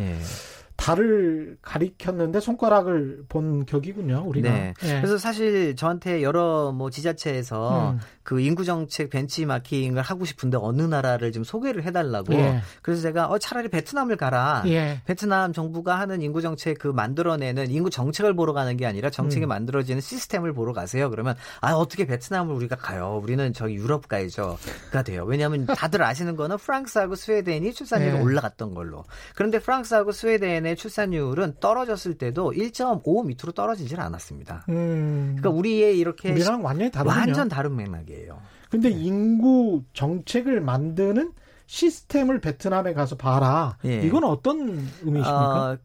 [0.90, 0.96] 네.
[0.96, 4.50] 달을 가리켰는데 손가락을 본 격이군요, 우리가.
[4.50, 4.74] 네.
[4.82, 5.02] 네.
[5.02, 8.00] 그래서 사실 저한테 여러 뭐 지자체에서 음.
[8.30, 12.34] 그 인구 정책 벤치마킹을 하고 싶은데 어느 나라를 좀 소개를 해달라고.
[12.36, 12.62] 예.
[12.84, 14.62] 그래서 제가 어 차라리 베트남을 가라.
[14.68, 15.02] 예.
[15.06, 19.50] 베트남 정부가 하는 인구 정책 그 만들어내는 인구 정책을 보러 가는 게 아니라 정책이 음.
[19.50, 21.10] 만들어지는 시스템을 보러 가세요.
[21.10, 23.20] 그러면 아 어떻게 베트남을 우리가 가요?
[23.24, 25.24] 우리는 저기 유럽 가야죠가 돼요.
[25.26, 28.22] 왜냐하면 다들 아시는 거는 프랑스하고 스웨덴이 출산율이 예.
[28.22, 29.06] 올라갔던 걸로.
[29.34, 34.66] 그런데 프랑스하고 스웨덴의 출산율은 떨어졌을 때도 1.5 밑으로 떨어지질 않았습니다.
[34.70, 35.36] 음.
[35.38, 38.40] 그러니까 우리의 이렇게 우리랑 완전히 다른 완전 다른 맥락이에요.
[38.72, 38.96] 근데 네.
[38.96, 41.34] 인구 정책을 만드는
[41.68, 43.78] 시스템을 베트남에 가서 봐라.
[43.86, 44.02] 예.
[44.02, 44.70] 이건 어떤
[45.04, 45.72] 의미십니까?
[45.72, 45.78] 어,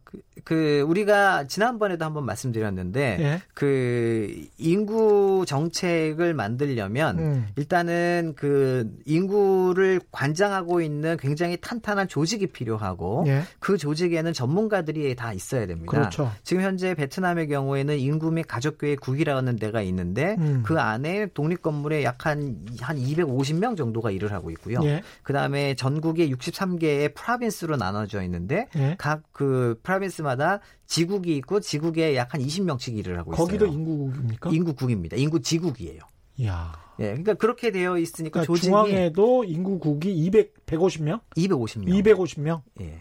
[0.44, 3.42] 그, 그, 우리가 지난번에도 한번 말씀드렸는데 예.
[3.55, 7.46] 그 인구 정책을 만들려면 음.
[7.57, 13.42] 일단은 그 인구를 관장하고 있는 굉장히 탄탄한 조직이 필요하고 예.
[13.59, 15.90] 그 조직에는 전문가들이 다 있어야 됩니다.
[15.90, 16.31] 그렇죠.
[16.42, 20.62] 지금 현재 베트남의 경우에는 인구 및 가족교육국이라는 데가 있는데 음.
[20.64, 24.81] 그 안에 독립 건물에 약한한 250명 정도가 일을 하고 있고요.
[24.85, 25.03] 예.
[25.22, 28.96] 그다음에 전국에 63개의 프라빈스로 나눠져 있는데 예.
[28.98, 33.46] 각그 프라빈스 마다 지국이 있고 지국에 약 한 20명씩 일을 하고 있어요.
[33.46, 34.50] 거기도 인구국입니까?
[34.50, 35.16] 인구국입니다.
[35.16, 36.00] 인구 지국이에요.
[36.44, 36.72] 야.
[37.00, 41.20] 예, 그러니까 그렇게 되어 있으니까 그러니까 조직이 중앙에도 인구국이 200 150명?
[41.36, 41.88] 250명.
[42.02, 42.62] 250명.
[42.80, 42.98] 예.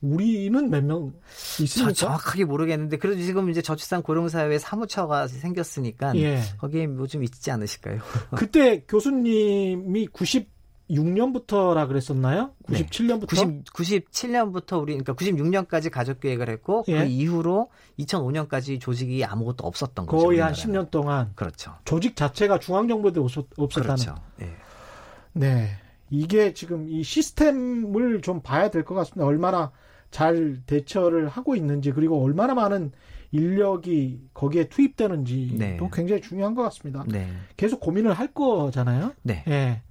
[0.00, 1.12] 우리는 몇 명
[1.60, 1.92] 있습니까?
[1.94, 6.40] 정확하게 모르겠는데 그래도 지금 이제 저출산 고령사회 사무처가 생겼으니까 예.
[6.58, 8.00] 거기에 뭐 좀 있지 않으실까요?
[8.36, 10.08] 그때 교수님이
[10.90, 12.50] 96년부터라 그랬었나요?
[12.66, 13.28] 97년부터?
[13.28, 16.98] 90, 97년부터 우리 그러니까 96년까지 가족 계획을 했고 그 예.
[16.98, 20.24] 그 이후로 2005년까지 조직이 아무것도 없었던 거죠.
[20.24, 21.32] 거의 한 10년 동안.
[21.34, 21.72] 그렇죠.
[21.84, 23.96] 조직 자체가 중앙 정부에 없었다는.
[23.96, 24.14] 그렇죠.
[24.42, 24.50] 예.
[25.32, 25.70] 네.
[26.10, 29.26] 이게 지금 이 시스템을 좀 봐야 될 것 같습니다.
[29.26, 29.72] 얼마나
[30.10, 32.92] 잘 대처를 하고 있는지 그리고 얼마나 많은
[33.32, 35.78] 인력이 거기에 투입되는지도 네.
[35.92, 37.04] 굉장히 중요한 것 같습니다.
[37.08, 37.26] 네.
[37.56, 39.12] 계속 고민을 할 거잖아요.
[39.22, 39.42] 네.
[39.48, 39.82] 예.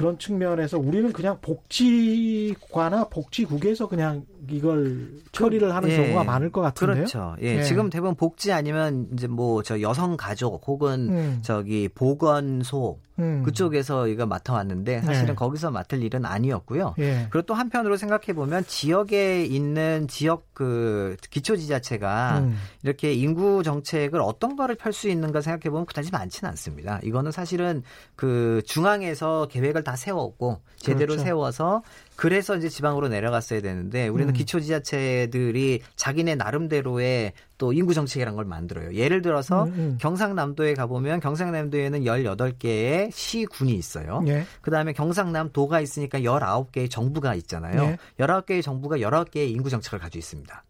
[0.00, 5.96] 그런 측면에서 우리는 그냥 복지과나 복지국에서 그냥 이걸 처리를 하는 예.
[5.96, 6.96] 경우가 많을 것 같은데요.
[6.96, 7.36] 그렇죠.
[7.42, 7.58] 예.
[7.58, 7.62] 예.
[7.62, 11.38] 지금 대부분 복지 아니면 이제 뭐 저 여성 가족 혹은 음.
[11.42, 13.42] 저기 보건소 음.
[13.44, 15.34] 그쪽에서 이거 맡아왔는데 사실은 네.
[15.34, 16.94] 거기서 맡을 일은 아니었고요.
[16.98, 17.26] 예.
[17.30, 22.56] 그리고 또 한편으로 생각해 보면 지역에 있는 지역 그 기초지자체가 음.
[22.82, 26.98] 이렇게 인구 정책을 어떤 거를 펼 수 있는가 생각해 보면 그다지 많지는 않습니다.
[27.04, 27.82] 이거는 사실은
[28.16, 31.24] 그 중앙에서 계획을 다 세웠고 제대로 그렇죠.
[31.24, 31.82] 세워서
[32.16, 34.34] 그래서 이제 지방으로 내려갔어야 되는데 우리는 음.
[34.34, 38.94] 기초 지자체들이 자기네 나름대로의 또 인구 정책이라는 걸 만들어요.
[38.94, 39.98] 예를 들어서 음, 음.
[40.00, 44.22] 경상남도에 가보면 경상남도에는 18개의 시군이 있어요.
[44.26, 44.44] 예.
[44.62, 47.82] 그다음에 경상남도가 있으니까 19개의 정부가 있잖아요.
[47.82, 47.98] 예.
[48.18, 50.64] 19개의 정부가 19개의 인구 정책을 가지고 있습니다.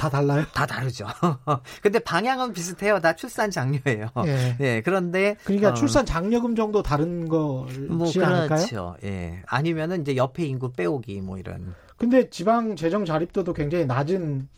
[0.00, 0.46] 다 달라요?
[0.54, 1.04] 다 다르죠.
[1.82, 3.00] 근데 방향은 비슷해요.
[3.00, 4.08] 다 출산 장려예요.
[4.24, 4.56] 예.
[4.60, 8.96] 예 그런데 그러니까 어, 출산 장려금 정도 다른 거지 뭐 그렇죠.
[9.04, 9.42] 예.
[9.46, 11.74] 아니면은 이제 옆에 인구 빼오기 뭐 이런.
[11.98, 14.48] 근데 지방 재정 자립도도 굉장히 낮은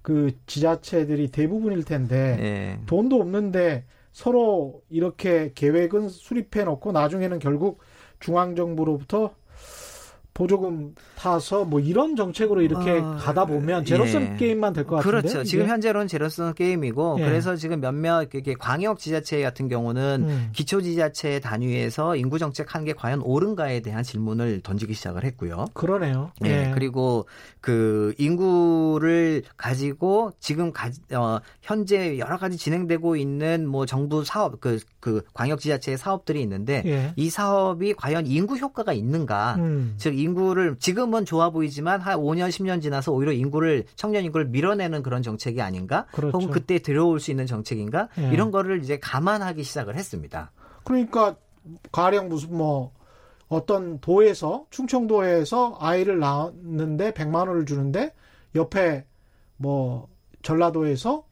[0.00, 2.80] 그 지자체들이 대부분일 텐데 예.
[2.86, 7.80] 돈도 없는데 서로 이렇게 계획은 수립해 놓고 나중에는 결국
[8.18, 9.34] 중앙 정부로부터
[10.36, 14.36] 보조금 타서 뭐 이런 정책으로 이렇게 어, 가다 보면 제로섬 예.
[14.36, 15.22] 게임만 될 것 같은데.
[15.22, 15.44] 그렇죠.
[15.44, 17.24] 지금 현재로는 제로섬 게임이고 예.
[17.24, 20.48] 그래서 지금 몇몇 이렇게 광역 지자체 같은 경우는 음.
[20.52, 25.64] 기초 지자체 단위에서 인구 정책 하는 게 과연 옳은가에 대한 질문을 던지기 시작을 했고요.
[25.72, 26.32] 그러네요.
[26.44, 26.66] 예.
[26.68, 26.70] 예.
[26.74, 27.26] 그리고
[27.62, 34.80] 그 인구를 가지고 지금 가, 어, 현재 여러 가지 진행되고 있는 뭐 정부 사업 그,
[35.00, 37.12] 그 광역 지자체의 사업들이 있는데 예.
[37.16, 39.56] 이 사업이 과연 인구 효과가 있는가?
[39.58, 39.94] 음.
[39.96, 45.22] 즉 인구를 지금은 좋아 보이지만 한 5년 10년 지나서 오히려 인구를 청년 인구를 밀어내는 그런
[45.22, 46.06] 정책이 아닌가?
[46.12, 46.36] 그렇죠.
[46.36, 48.08] 혹은 그때 들어올 수 있는 정책인가?
[48.18, 48.30] 예.
[48.32, 50.50] 이런 거를 이제 감안하기 시작을 했습니다.
[50.84, 51.36] 그러니까
[51.92, 52.92] 가령 무슨 뭐
[53.48, 58.12] 어떤 도에서 충청도에서 아이를 낳았는데 100만 원을 주는데
[58.54, 59.04] 옆에
[59.56, 60.08] 뭐
[60.42, 61.24] 전라도에서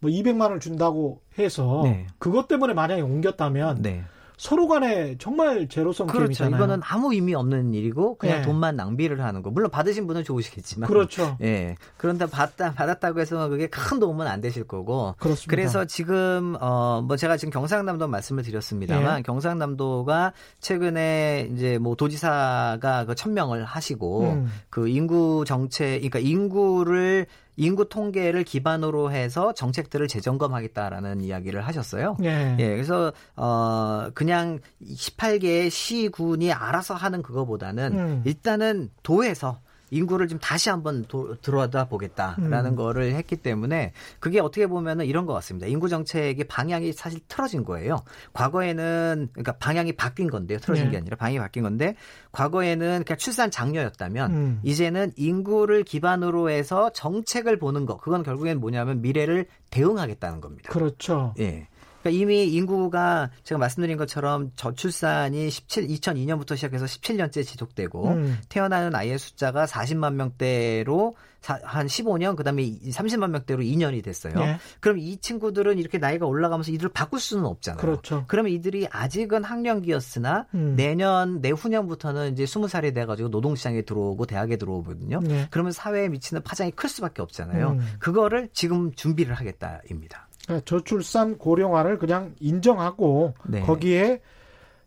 [0.00, 2.06] 뭐 200만 원을 준다고 해서 네.
[2.18, 4.04] 그것 때문에 만약에 옮겼다면 네.
[4.36, 6.24] 서로 간에 정말 제로섬 그렇죠.
[6.26, 6.56] 게임이잖아요.
[6.56, 8.42] 이거는 아무 의미 없는 일이고 그냥 네.
[8.42, 9.50] 돈만 낭비를 하는 거.
[9.50, 10.88] 물론 받으신 분은 좋으시겠지만.
[10.88, 11.36] 그렇죠.
[11.42, 11.76] 예.
[11.96, 15.14] 그런데 받다 받았다고 해서 그게 큰 도움은 안 되실 거고.
[15.18, 15.50] 그렇습니다.
[15.50, 19.22] 그래서 지금 어 뭐 제가 지금 경상남도 말씀을 드렸습니다만 예.
[19.22, 24.50] 경상남도가 최근에 이제 뭐 도지사가 그 천명을 하시고 음.
[24.70, 32.16] 그 인구 정책 그러니까 인구를 인구 통계를 기반으로 해서 정책들을 재점검하겠다라는 이야기를 하셨어요.
[32.22, 32.56] 예.
[32.58, 38.22] 예 그래서 어 그냥 18개의 시군이 알아서 하는 그거보다는 음.
[38.24, 39.60] 일단은 도에서
[39.92, 42.76] 인구를 좀 다시 한번 도, 들어다 보겠다라는 음.
[42.76, 45.66] 거를 했기 때문에 그게 어떻게 보면은 이런 것 같습니다.
[45.66, 48.02] 인구 정책의 방향이 사실 틀어진 거예요.
[48.32, 50.58] 과거에는 그러니까 방향이 바뀐 건데요.
[50.58, 50.92] 틀어진 네.
[50.92, 51.94] 게 아니라 방향이 바뀐 건데
[52.32, 54.60] 과거에는 그냥 출산 장려였다면 음.
[54.62, 57.98] 이제는 인구를 기반으로 해서 정책을 보는 거.
[57.98, 60.72] 그건 결국엔 뭐냐면 미래를 대응하겠다는 겁니다.
[60.72, 61.34] 그렇죠.
[61.38, 61.68] 예.
[62.02, 68.38] 그러니까 이미 인구가 제가 말씀드린 것처럼 저출산이 17 2002년부터 시작해서 17년째 지속되고 음.
[68.48, 74.34] 태어나는 아이의 숫자가 40만 명대로 한 15년 그다음에 30만 명대로 2년이 됐어요.
[74.38, 74.58] 예.
[74.80, 77.80] 그럼 이 친구들은 이렇게 나이가 올라가면서 이들을 바꿀 수는 없잖아요.
[77.80, 78.24] 그렇죠.
[78.28, 80.74] 그러면 이들이 아직은 학령기였으나 음.
[80.76, 85.20] 내년 내후년부터는 이제 20살이 돼 가지고 노동시장에 들어오고 대학에 들어오거든요.
[85.28, 85.48] 예.
[85.50, 87.70] 그러면 사회에 미치는 파장이 클 수밖에 없잖아요.
[87.72, 87.86] 음.
[87.98, 90.28] 그거를 지금 준비를 하겠다입니다.
[90.52, 93.60] 그러니까 저출산 고령화를 그냥 인정하고 네.
[93.60, 94.20] 거기에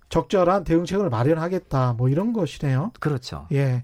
[0.10, 2.92] 적절한 대응책을 마련하겠다 뭐 이런 것이네요.
[3.00, 3.48] 그렇죠.
[3.52, 3.58] 예.
[3.58, 3.84] 예.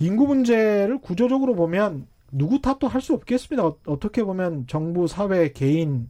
[0.00, 3.64] 인구 문제를 구조적으로 보면 누구 탓도 할 수 없겠습니다.
[3.64, 6.08] 어, 떻게 보면 정부, 사회, 개인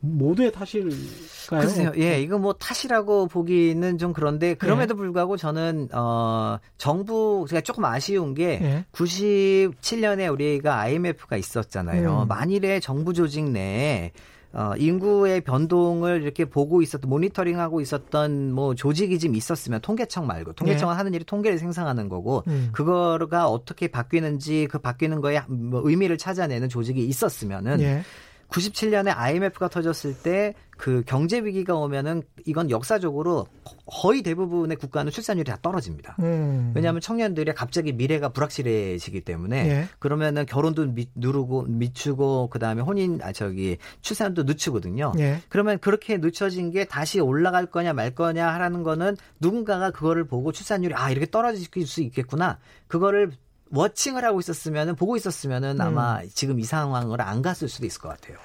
[0.00, 1.60] 모두의 탓일까요?
[1.60, 1.92] 글쎄요.
[1.98, 4.96] 예, 이거 뭐 탓이라고 보기는 좀 그런데 그럼에도 예.
[4.96, 8.84] 불구하고 저는 어 정부 제가 조금 아쉬운 게 예.
[8.92, 12.22] 97년에 우리가 IMF가 있었잖아요.
[12.22, 12.28] 음.
[12.28, 14.12] 만일에 정부 조직 내에
[14.52, 20.94] 어, 인구의 변동을 이렇게 보고 있었던 모니터링하고 있었던 뭐 조직이 좀 있었으면 통계청 말고 통계청은
[20.94, 20.96] 네.
[20.96, 22.70] 하는 일이 통계를 생성하는 거고 음.
[22.72, 28.02] 그거가 어떻게 바뀌는지 그 바뀌는 거에 뭐 의미를 찾아내는 조직이 있었으면은 네.
[28.48, 33.46] 97년에 IMF가 터졌을 때 그 경제 위기가 오면은 이건 역사적으로
[33.84, 36.16] 거의 대부분의 국가는 출산율이 다 떨어집니다.
[36.20, 36.72] 음.
[36.74, 39.88] 왜냐하면 청년들이 갑자기 미래가 불확실해지기 때문에 예.
[39.98, 45.12] 그러면은 결혼도 미, 누르고 미추고 그 다음에 혼인 아 저기 출산도 늦추거든요.
[45.18, 45.42] 예.
[45.48, 50.94] 그러면 그렇게 늦춰진 게 다시 올라갈 거냐 말 거냐 하라는 거는 누군가가 그거를 보고 출산율이
[50.94, 52.58] 아 이렇게 떨어질 수 있겠구나.
[52.86, 53.32] 그거를
[53.70, 56.28] 워칭을 하고 있었으면 보고 있었으면은 아마 음.
[56.32, 58.38] 지금 이 상황을 안 갔을 수도 있을 것 같아요.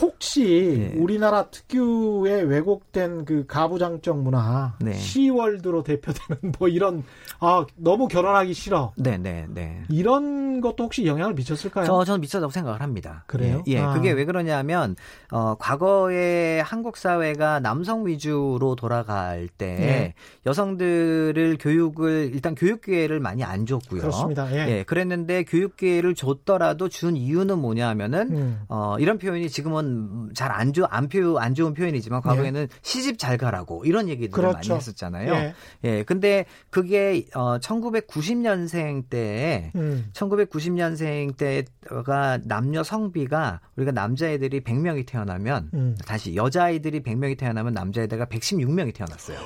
[0.00, 1.00] 혹시 네.
[1.00, 4.92] 우리나라 특유의 왜곡된 그 가부장적 문화, 네.
[4.94, 7.04] 시월드로 대표되는 뭐 이런
[7.38, 8.92] 아 너무 결혼하기 싫어.
[8.96, 9.82] 네, 네, 네.
[9.88, 11.86] 이런 것도 혹시 영향을 미쳤을까요?
[11.86, 13.24] 저 저는 미쳤다고 생각을 합니다.
[13.26, 13.62] 그래요?
[13.68, 13.78] 예, 예.
[13.80, 13.94] 아.
[13.94, 14.96] 그게 왜 그러냐면
[15.30, 20.14] 어 과거에 한국 사회가 남성 위주로 돌아갈 때 네.
[20.46, 24.00] 여성들을 교육을 일단 교육 기회를 많이 안 줬고요.
[24.00, 24.50] 그렇습니다.
[24.52, 24.78] 예.
[24.78, 28.60] 예 그랬는데 교육 기회를 줬더라도 준 이유는 뭐냐면은 음.
[28.68, 32.68] 어 이런 표현이 지금은 물론 잘안 좋, 안 표, 안 좋은 표현이지만 과거에는 예.
[32.82, 34.72] 시집 잘 가라고 이런 얘기들을 그렇죠.
[34.72, 35.34] 많이 했었잖아요.
[35.34, 35.54] 예.
[35.84, 36.02] 예.
[36.04, 40.06] 근데 그게 어 1990년생 때 음.
[40.12, 45.96] 1990년생 때가 남녀 성비가 우리가 남자애들이 100명이 태어나면 음.
[46.06, 49.38] 다시 여자아이들이 100명이 태어나면 남자애들가 116명이 태어났어요.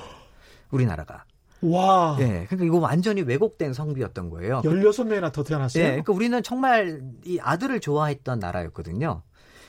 [0.71, 1.25] 우리나라가.
[1.61, 2.17] 와.
[2.21, 2.47] 예.
[2.49, 4.63] 그러니까 이거 완전히 왜곡된 성비였던 거예요.
[4.63, 5.83] 16명이나 더 태어났어요?
[5.83, 5.89] 예.
[5.89, 9.23] 그러니까 우리는 정말 이 아들을 좋아했던 나라였거든요.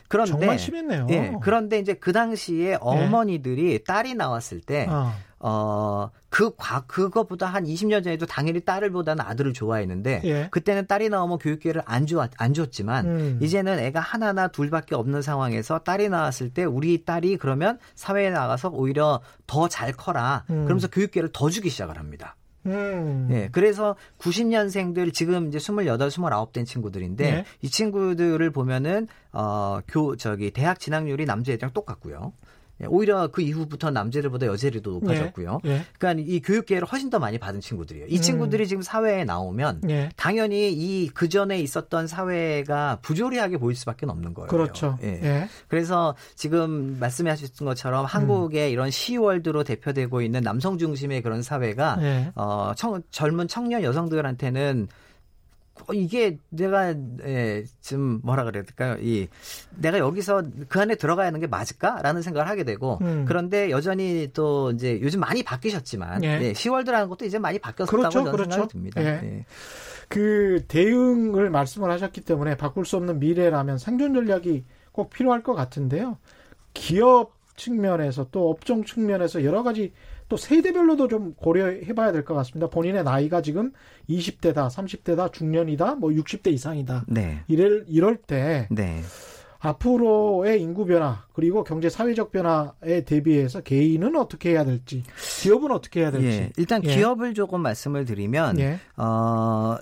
[0.09, 1.07] 그런데 정말 심했네요.
[1.11, 1.33] 예.
[1.41, 2.77] 그런데 이제 그 당시에 예.
[2.81, 3.77] 어머니들이 네.
[3.77, 5.13] 딸이 나왔을 때 어.
[5.41, 10.47] 어, 그, 과, 그거보다 한 20년 전에도 당연히 딸을 보다는 아들을 좋아했는데, 예.
[10.51, 13.39] 그때는 딸이 나오면 교육기회를 안, 주, 안 줬지만, 음.
[13.41, 19.21] 이제는 애가 하나나 둘밖에 없는 상황에서 딸이 나왔을 때, 우리 딸이 그러면 사회에 나가서 오히려
[19.47, 20.43] 더 잘 커라.
[20.49, 20.65] 음.
[20.65, 22.35] 그러면서 교육기회를 더 주기 시작을 합니다.
[22.65, 23.27] 음.
[23.31, 27.45] 예, 그래서 90년생들 지금 이제 28, 29 된 친구들인데 네.
[27.61, 32.33] 이 친구들을 보면은 어, 교 저기 대학 진학률이 남자애들이랑 똑같고요.
[32.81, 35.59] 예, 오히려 그 이후부터 남자들보다 여자들이 더 높아졌고요.
[35.65, 35.81] 예, 예.
[35.97, 38.07] 그러니까 이 교육 기회를 훨씬 더 많이 받은 친구들이에요.
[38.07, 38.21] 이 음.
[38.21, 40.09] 친구들이 지금 사회에 나오면 예.
[40.15, 44.47] 당연히 이 그 전에 있었던 사회가 부조리하게 보일 수밖에 없는 거예요.
[44.47, 44.97] 그렇죠.
[45.03, 45.19] 예.
[45.21, 45.49] 예.
[45.67, 48.73] 그래서 지금 말씀하셨던 것처럼 한국의 음.
[48.73, 52.31] 이런 시월드로 대표되고 있는 남성 중심의 그런 사회가 예.
[52.35, 55.08] 어, 청, 젊은 청년 여성들한테는 어,
[55.93, 56.93] 이게 내가
[57.25, 58.97] 예, 좀 뭐라 그래야 될까요?
[59.01, 59.27] 이
[59.75, 63.25] 내가 여기서 그 안에 들어가야 하는 게 맞을까라는 생각을 하게 되고 음.
[63.27, 66.39] 그런데 여전히 또 이제 요즘 많이 바뀌셨지만 예.
[66.41, 68.51] 예, 10월드라는 것도 이제 많이 바뀌었다고 그렇죠, 저는 그렇죠.
[68.51, 69.01] 생각이 듭니다.
[69.01, 69.07] 예.
[69.23, 69.45] 예.
[70.07, 76.17] 그 대응을 말씀을 하셨기 때문에 바꿀 수 없는 미래라면 생존 전략이 꼭 필요할 것 같은데요.
[76.73, 79.91] 기업 측면에서 또 업종 측면에서 여러 가지
[80.29, 82.67] 또 세대별로도 좀 고려해 봐야 될 것 같습니다.
[82.69, 83.71] 본인의 나이가 지금
[84.09, 87.05] 20대다, 30대다, 중년이다, 뭐 60대 이상이다.
[87.07, 87.41] 네.
[87.47, 89.01] 이럴, 이럴 때 네.
[89.61, 95.03] 앞으로의 인구 변화 그리고 경제 사회적 변화에 대비해서 개인은 어떻게 해야 될지
[95.41, 96.95] 기업은 어떻게 해야 될지 예, 일단 예.
[96.95, 98.79] 기업을 조금 말씀을 드리면 예.
[98.95, 99.75] 어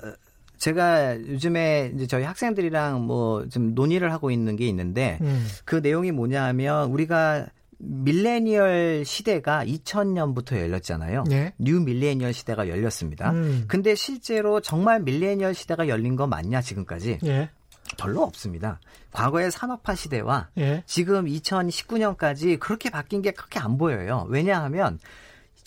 [0.57, 5.45] 제가 요즘에 이제 저희 학생들이랑 뭐 좀 논의를 하고 있는 게 있는데 음.
[5.63, 7.45] 그 내용이 뭐냐 하면 우리가
[7.79, 11.23] 밀레니얼 시대가 2000년부터 열렸잖아요.
[11.27, 11.53] 네.
[11.57, 13.31] new millennial 시대가 열렸습니다.
[13.31, 13.65] 음.
[13.67, 17.19] 근데 실제로 정말 밀레니얼 시대가 열린 거 맞냐 지금까지?
[17.21, 17.49] 네.
[17.97, 18.79] 별로 없습니다.
[19.11, 20.83] 과거의 산업화 시대와 네.
[20.85, 24.25] 지금 2019년까지 그렇게 바뀐 게 그렇게 안 보여요.
[24.29, 24.99] 왜냐하면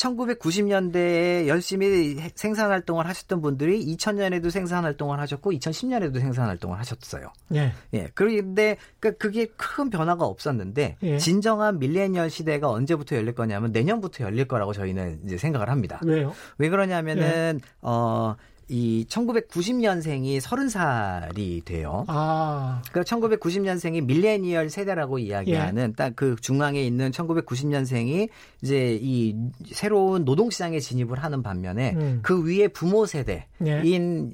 [0.01, 7.33] 1990년대에 열심히 생산 활동을 하셨던 분들이 2000년에도 생산 활동을 하셨고 2010년에도 생산 활동을 하셨어요.
[7.55, 7.73] 예.
[7.95, 8.09] 예.
[8.15, 11.19] 그런데 그 그게 큰 변화가 없었는데 예.
[11.19, 16.01] 진정한 밀레니얼 시대가 언제부터 열릴 거냐면 내년부터 열릴 거라고 저희는 이제 생각을 합니다.
[16.05, 16.35] 왜요?
[16.59, 17.69] 왜 그러냐면은 예.
[17.83, 18.37] 어
[18.71, 22.05] 이 1990년생이 30살이 돼요.
[22.07, 22.81] 아.
[22.93, 25.93] 그 1990년생이 밀레니얼 세대라고 이야기하는 예.
[25.93, 28.29] 딱그 중앙에 있는 1990년생이
[28.63, 29.35] 이제 이
[29.67, 32.21] 새로운 노동시장에 진입을 하는 반면에 음.
[32.23, 33.83] 그 위에 부모 세대인 예.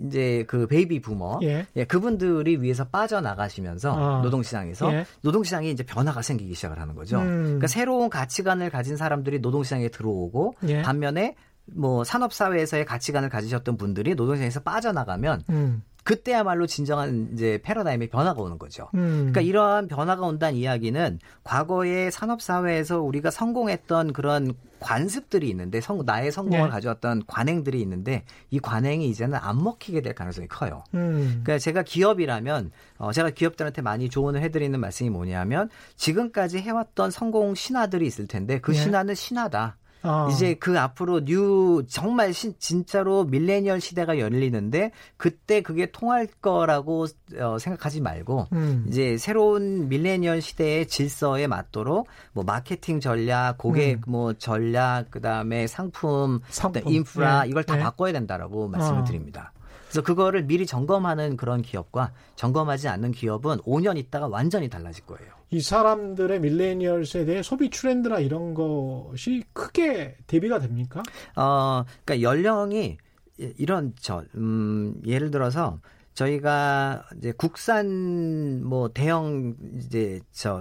[0.06, 1.64] 이제 그 baby boomer 예.
[1.74, 4.22] 예 그분들이 위에서 빠져나가시면서 아.
[4.22, 5.06] 노동시장에서 예.
[5.22, 7.18] 노동시장에 이제 변화가 생기기 시작을 하는 거죠.
[7.20, 7.42] 음.
[7.44, 10.82] 그러니까 새로운 가치관을 가진 사람들이 노동시장에 들어오고 예.
[10.82, 15.82] 반면에 뭐 산업 사회에서의 가치관을 가지셨던 분들이 노동시장에서 빠져나가면 음.
[16.06, 18.88] 그때야말로 진정한 이제 패러다임의 변화가 오는 거죠.
[18.94, 19.32] 음.
[19.32, 26.30] 그러니까 이러한 변화가 온다는 이야기는 과거의 산업 사회에서 우리가 성공했던 그런 관습들이 있는데 성, 나의
[26.30, 26.70] 성공을 네.
[26.70, 30.84] 가져왔던 관행들이 있는데 이 관행이 이제는 안 먹히게 될 가능성이 커요.
[30.94, 31.40] 음.
[31.42, 38.06] 그러니까 제가 기업이라면 어, 제가 기업들한테 많이 조언을 해드리는 말씀이 뭐냐면 지금까지 해왔던 성공 신화들이
[38.06, 38.78] 있을 텐데 그 네.
[38.78, 39.76] 신화는 신화다.
[40.06, 40.28] 어.
[40.30, 47.06] 이제 그 앞으로 new 정말 신, 진짜로 밀레니얼 시대가 열리는데 그때 그게 통할 거라고
[47.38, 48.86] 어, 생각하지 말고 음.
[48.88, 54.12] 이제 새로운 밀레니얼 시대의 질서에 맞도록 뭐 마케팅 전략, 고객 음.
[54.12, 56.82] 뭐 전략, 그다음에 상품, 상품.
[56.86, 57.50] 인프라 네.
[57.50, 57.82] 이걸 다 네.
[57.82, 59.04] 바꿔야 된다라고 말씀을 어.
[59.04, 59.52] 드립니다.
[59.86, 65.35] 그래서 그거를 미리 점검하는 그런 기업과 점검하지 않는 기업은 5년 있다가 완전히 달라질 거예요.
[65.50, 71.02] 이 사람들의 밀레니얼 세대의 소비 트렌드나 이런 것이 크게 대비가 됩니까?
[71.36, 72.98] 어, 그러니까 연령이
[73.38, 75.78] 이런 저 음, 예를 들어서
[76.16, 80.60] 저희가 이제 국산 뭐 대형 이제 저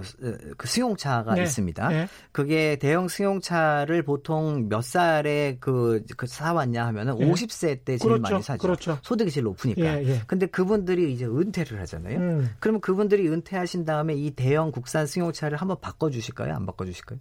[0.56, 1.42] 그 승용차가 네.
[1.42, 1.88] 있습니다.
[1.88, 2.08] 네.
[2.32, 7.30] 그게 대형 승용차를 보통 몇 살에 그, 그 사왔냐 하면은 네.
[7.30, 8.22] 50세 때 제일 그렇죠.
[8.22, 8.62] 많이 사죠.
[8.62, 8.98] 그렇죠.
[9.02, 9.82] 소득이 제일 높으니까.
[9.82, 10.22] 예, 예.
[10.26, 12.18] 근데 그분들이 이제 은퇴를 하잖아요.
[12.18, 12.50] 음.
[12.58, 16.54] 그러면 그분들이 은퇴하신 다음에 이 대형 국산 승용차를 한번 바꿔 주실까요?
[16.54, 17.18] 안 바꿔 주실까요?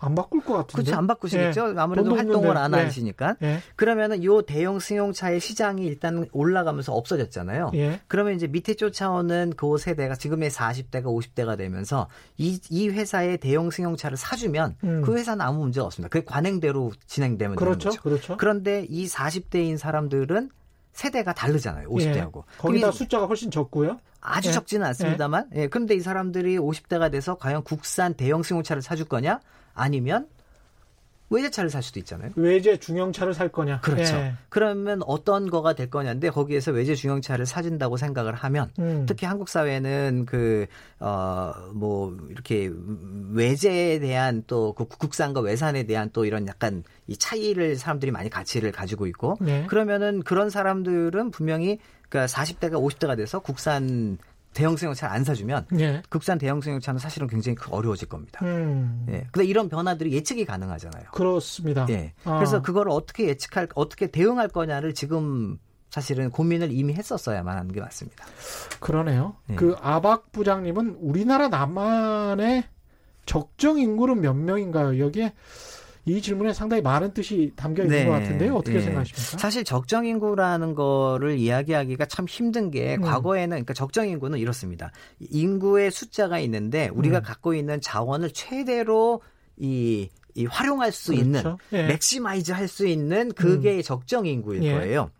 [0.00, 0.82] 안 바꿀 것 같은데.
[0.82, 0.98] 그렇죠.
[0.98, 1.74] 안 바꾸시겠죠.
[1.74, 1.78] 예.
[1.78, 2.84] 아무래도 활동을 안 예.
[2.84, 3.36] 하시니까.
[3.42, 3.60] 예.
[3.76, 7.72] 그러면은 요 대형 승용차의 시장이 일단 올라가면서 없어졌잖아요.
[7.74, 8.00] 예.
[8.08, 12.08] 그러면 이제 밑에 쫓아오는 그 세대가 지금의 40대가 50대가 되면서
[12.38, 15.02] 이, 이 회사의 대형 승용차를 사주면 음.
[15.02, 16.08] 그 회사는 아무 문제가 없습니다.
[16.08, 17.90] 그게 관행대로 진행되면 그렇죠.
[17.90, 18.02] 되는 거죠.
[18.02, 18.36] 그렇죠.
[18.38, 20.50] 그런데 이 40대인 사람들은
[20.92, 21.88] 세대가 다르잖아요.
[21.88, 22.38] 50대하고.
[22.38, 22.58] 예.
[22.58, 23.98] 거기다 숫자가 훨씬 적고요.
[24.22, 24.52] 아주 예.
[24.52, 25.50] 적지는 않습니다만.
[25.54, 25.60] 예.
[25.62, 25.66] 예.
[25.68, 29.40] 그런데 이 사람들이 50대가 돼서 과연 국산 대형 승용차를 사줄 거냐?
[29.80, 30.28] 아니면
[31.30, 32.32] 외제차를 살 수도 있잖아요.
[32.34, 33.80] 외제 중형차를 살 거냐.
[33.80, 34.16] 그렇죠.
[34.16, 34.34] 예.
[34.48, 39.06] 그러면 어떤 거가 될 거냐인데 거기에서 외제 중형차를 사준다고 생각을 하면 음.
[39.08, 42.70] 특히 한국 사회는 그어뭐 이렇게
[43.32, 48.72] 외제에 대한 또 그 국산과 외산에 대한 또 이런 약간 이 차이를 사람들이 많이 가치를
[48.72, 49.66] 가지고 있고 네.
[49.68, 54.18] 그러면은 그런 사람들은 분명히 그러니까 40대가 50대가 돼서 국산
[54.52, 56.02] 대형 승용차를 안 사주면 예.
[56.08, 58.44] 국산 대형 승용차는 사실은 굉장히 어려워질 겁니다.
[58.44, 59.06] 음.
[59.08, 59.26] 예.
[59.30, 61.04] 근데 이런 변화들이 예측이 가능하잖아요.
[61.12, 61.86] 그렇습니다.
[61.90, 62.12] 예.
[62.24, 62.36] 아.
[62.36, 65.58] 그래서 그걸 어떻게 예측할 어떻게 대응할 거냐를 지금
[65.90, 68.24] 사실은 고민을 이미 했었어야만 하는 게 맞습니다.
[68.80, 69.36] 그러네요.
[69.50, 69.54] 예.
[69.54, 72.64] 그 아박 부장님은 우리나라 남한의
[73.26, 74.98] 적정 인구는 몇 명인가요?
[75.04, 75.32] 여기에
[76.10, 78.04] 이 질문에 상당히 많은 뜻이 담겨 있는 네.
[78.04, 78.56] 것 같은데요.
[78.56, 78.82] 어떻게 네.
[78.82, 79.38] 생각하십니까?
[79.38, 83.02] 사실 적정 인구라는 거를 이야기하기가 참 힘든 게 음.
[83.02, 84.90] 과거에는 그러니까 적정 인구는 이렇습니다.
[85.20, 87.22] 인구의 숫자가 있는데 우리가 음.
[87.22, 89.22] 갖고 있는 자원을 최대로
[89.56, 91.24] 이, 이 활용할 수 그렇죠.
[91.24, 91.86] 있는 예.
[91.86, 93.82] maximize 할 수 있는 그게 음.
[93.82, 94.72] 적정 인구일 예.
[94.74, 95.10] 거예요.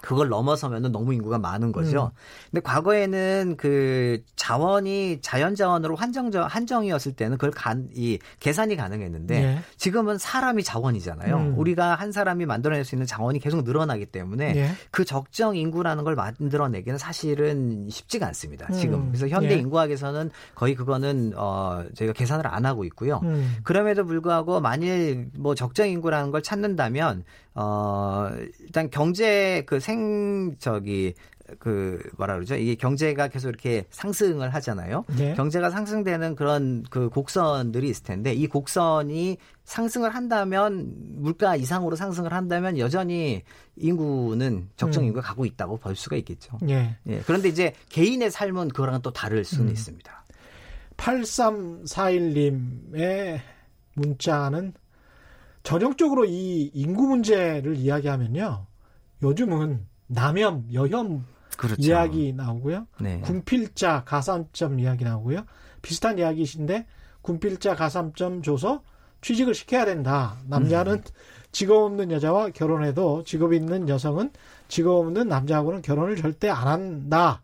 [0.00, 2.12] 그걸 넘어서면은 너무 인구가 많은 거죠.
[2.14, 2.50] 음.
[2.50, 9.58] 근데 과거에는 그 자원이 자연 자원으로 한정 한정이었을 때는 그걸 간, 이 계산이 가능했는데 네.
[9.76, 11.36] 지금은 사람이 자원이잖아요.
[11.36, 11.54] 음.
[11.58, 14.70] 우리가 한 사람이 만들어낼 수 있는 자원이 계속 늘어나기 때문에 네.
[14.90, 18.66] 그 적정 인구라는 걸 만들어내기는 사실은 쉽지가 않습니다.
[18.70, 18.74] 음.
[18.74, 19.54] 지금 그래서 현대 네.
[19.56, 23.20] 인구학에서는 거의 그거는 어 저희가 계산을 안 하고 있고요.
[23.24, 23.56] 음.
[23.64, 27.24] 그럼에도 불구하고 만일 뭐 적정 인구라는 걸 찾는다면
[27.60, 31.14] 어 일단 경제 그 생 저기
[31.58, 32.54] 그 뭐라 그러죠?
[32.56, 35.04] 이게 경제가 계속 이렇게 상승을 하잖아요.
[35.16, 35.34] 네.
[35.34, 42.78] 경제가 상승되는 그런 그 곡선들이 있을 텐데 이 곡선이 상승을 한다면 물가 이상으로 상승을 한다면
[42.78, 43.42] 여전히
[43.76, 45.08] 인구는 적정 음.
[45.08, 45.26] 인구가 음.
[45.26, 46.58] 가고 있다고 볼 수가 있겠죠.
[46.68, 46.96] 예.
[47.06, 47.20] 예.
[47.26, 49.72] 그런데 이제 개인의 삶은 그거랑은 또 다를 수는 음.
[49.72, 50.24] 있습니다.
[50.98, 53.40] 8341님의
[53.94, 54.74] 문자는
[55.68, 58.64] 전형적으로 이 인구 문제를 이야기하면요.
[59.22, 61.26] 요즘은 남염, 여염
[61.58, 61.82] 그렇죠.
[61.82, 62.86] 이야기 나오고요.
[63.02, 63.20] 네.
[63.20, 65.44] 군필자 가산점 이야기 나오고요.
[65.82, 66.86] 비슷한 이야기이신데
[67.20, 68.82] 군필자 가산점 줘서
[69.20, 70.38] 취직을 시켜야 된다.
[70.46, 71.02] 남자는 음.
[71.52, 74.30] 직업 없는 여자와 결혼해도 직업 있는 여성은
[74.68, 77.42] 직업 없는 남자하고는 결혼을 절대 안 한다.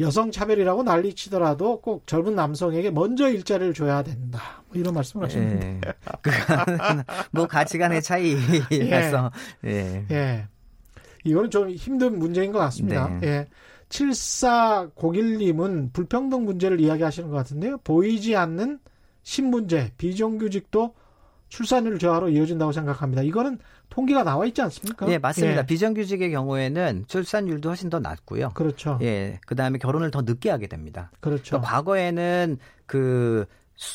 [0.00, 4.40] 여성 차별이라고 난리 치더라도 꼭 젊은 남성에게 먼저 일자리를 줘야 된다.
[4.68, 5.80] 뭐 이런 말씀을 하셨는데.
[5.84, 5.92] 예.
[7.32, 9.32] 뭐 가치관의 차이라서.
[9.64, 9.70] 예.
[9.70, 10.06] 예.
[10.10, 10.48] 예.
[11.24, 13.08] 이거는 좀 힘든 문제인 것 같습니다.
[13.20, 13.26] 네.
[13.26, 13.48] 예.
[13.88, 17.78] 7401님은 불평등 문제를 이야기하시는 것 같은데요.
[17.78, 18.78] 보이지 않는
[19.22, 20.94] 신문제, 비정규직도
[21.48, 23.22] 출산율 저하로 이어진다고 생각합니다.
[23.22, 23.58] 이거는
[23.90, 25.06] 통계가 나와 있지 않습니까?
[25.06, 25.62] 네, 맞습니다.
[25.62, 25.66] 예.
[25.66, 28.50] 비정규직의 경우에는 출산율도 훨씬 더 낮고요.
[28.50, 28.98] 그렇죠.
[29.02, 29.38] 예.
[29.46, 31.10] 그다음에 결혼을 더 늦게 하게 됩니다.
[31.20, 31.56] 그렇죠.
[31.56, 33.46] 그러니까 과거에는 그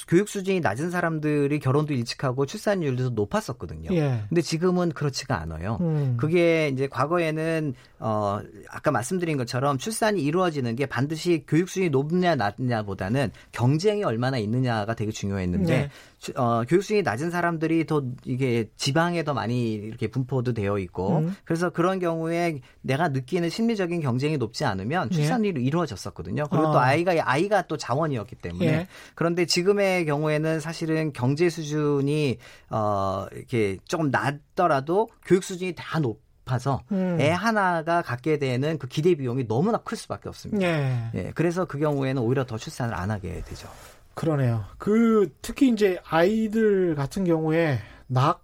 [0.08, 3.94] 교육 수준이 낮은 사람들이 결혼도 일찍 하고 출산율도 높았었거든요.
[3.94, 4.24] 예.
[4.30, 5.78] 근데 지금은 그렇지가 않아요.
[5.82, 6.16] 음.
[6.18, 8.40] 그게 이제 과거에는 어
[8.70, 15.12] 아까 말씀드린 것처럼 출산이 이루어지는 게 반드시 교육 수준이 높냐 낮냐보다는 경쟁이 얼마나 있느냐가 되게
[15.12, 15.90] 중요했는데 네.
[16.36, 21.36] 어, 교육 수준이 낮은 사람들이 더 이게 지방에 더 많이 이렇게 분포도 되어 있고 음.
[21.44, 25.16] 그래서 그런 경우에 내가 느끼는 심리적인 경쟁이 높지 않으면 예.
[25.16, 25.66] 출산율이 예.
[25.66, 26.46] 이루어졌었거든요.
[26.50, 26.72] 그리고 어.
[26.74, 28.88] 또 아이가 아이가 또 자원이었기 때문에 예.
[29.16, 32.38] 그런데 지금의 경우에는 사실은 경제 수준이
[32.70, 36.22] 어 이렇게 조금 낮더라도 교육 수준이 다 높.
[36.46, 37.18] 아서 음.
[37.22, 40.68] 애 하나가 갖게 되는 그 기대 비용이 너무나 클 수밖에 없습니다.
[40.68, 41.10] 예.
[41.16, 41.32] 예.
[41.36, 43.70] 그래서 그 경우에는 오히려 더 출산을 안 하게 되죠.
[44.14, 44.66] 그러네요.
[44.78, 48.40] 그 특히 이제 아이들 같은 경우에 낳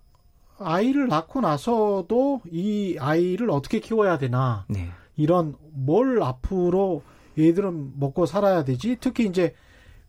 [0.59, 4.89] 아이를 낳고 나서도 이 아이를 어떻게 키워야 되나 네.
[5.15, 7.01] 이런 뭘 앞으로
[7.37, 9.53] 얘들은 먹고 살아야 되지 특히 이제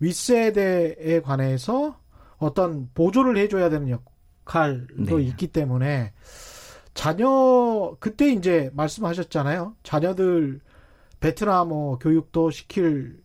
[0.01, 1.97] 윗세대에 관해서
[2.39, 5.23] 어떤 보조를 해줘야 되는 역할도 네.
[5.25, 6.13] 있기 때문에
[6.95, 10.61] 자녀 그때 이제 말씀하셨잖아요 자녀들
[11.21, 13.21] 베트남 어 교육도 시킬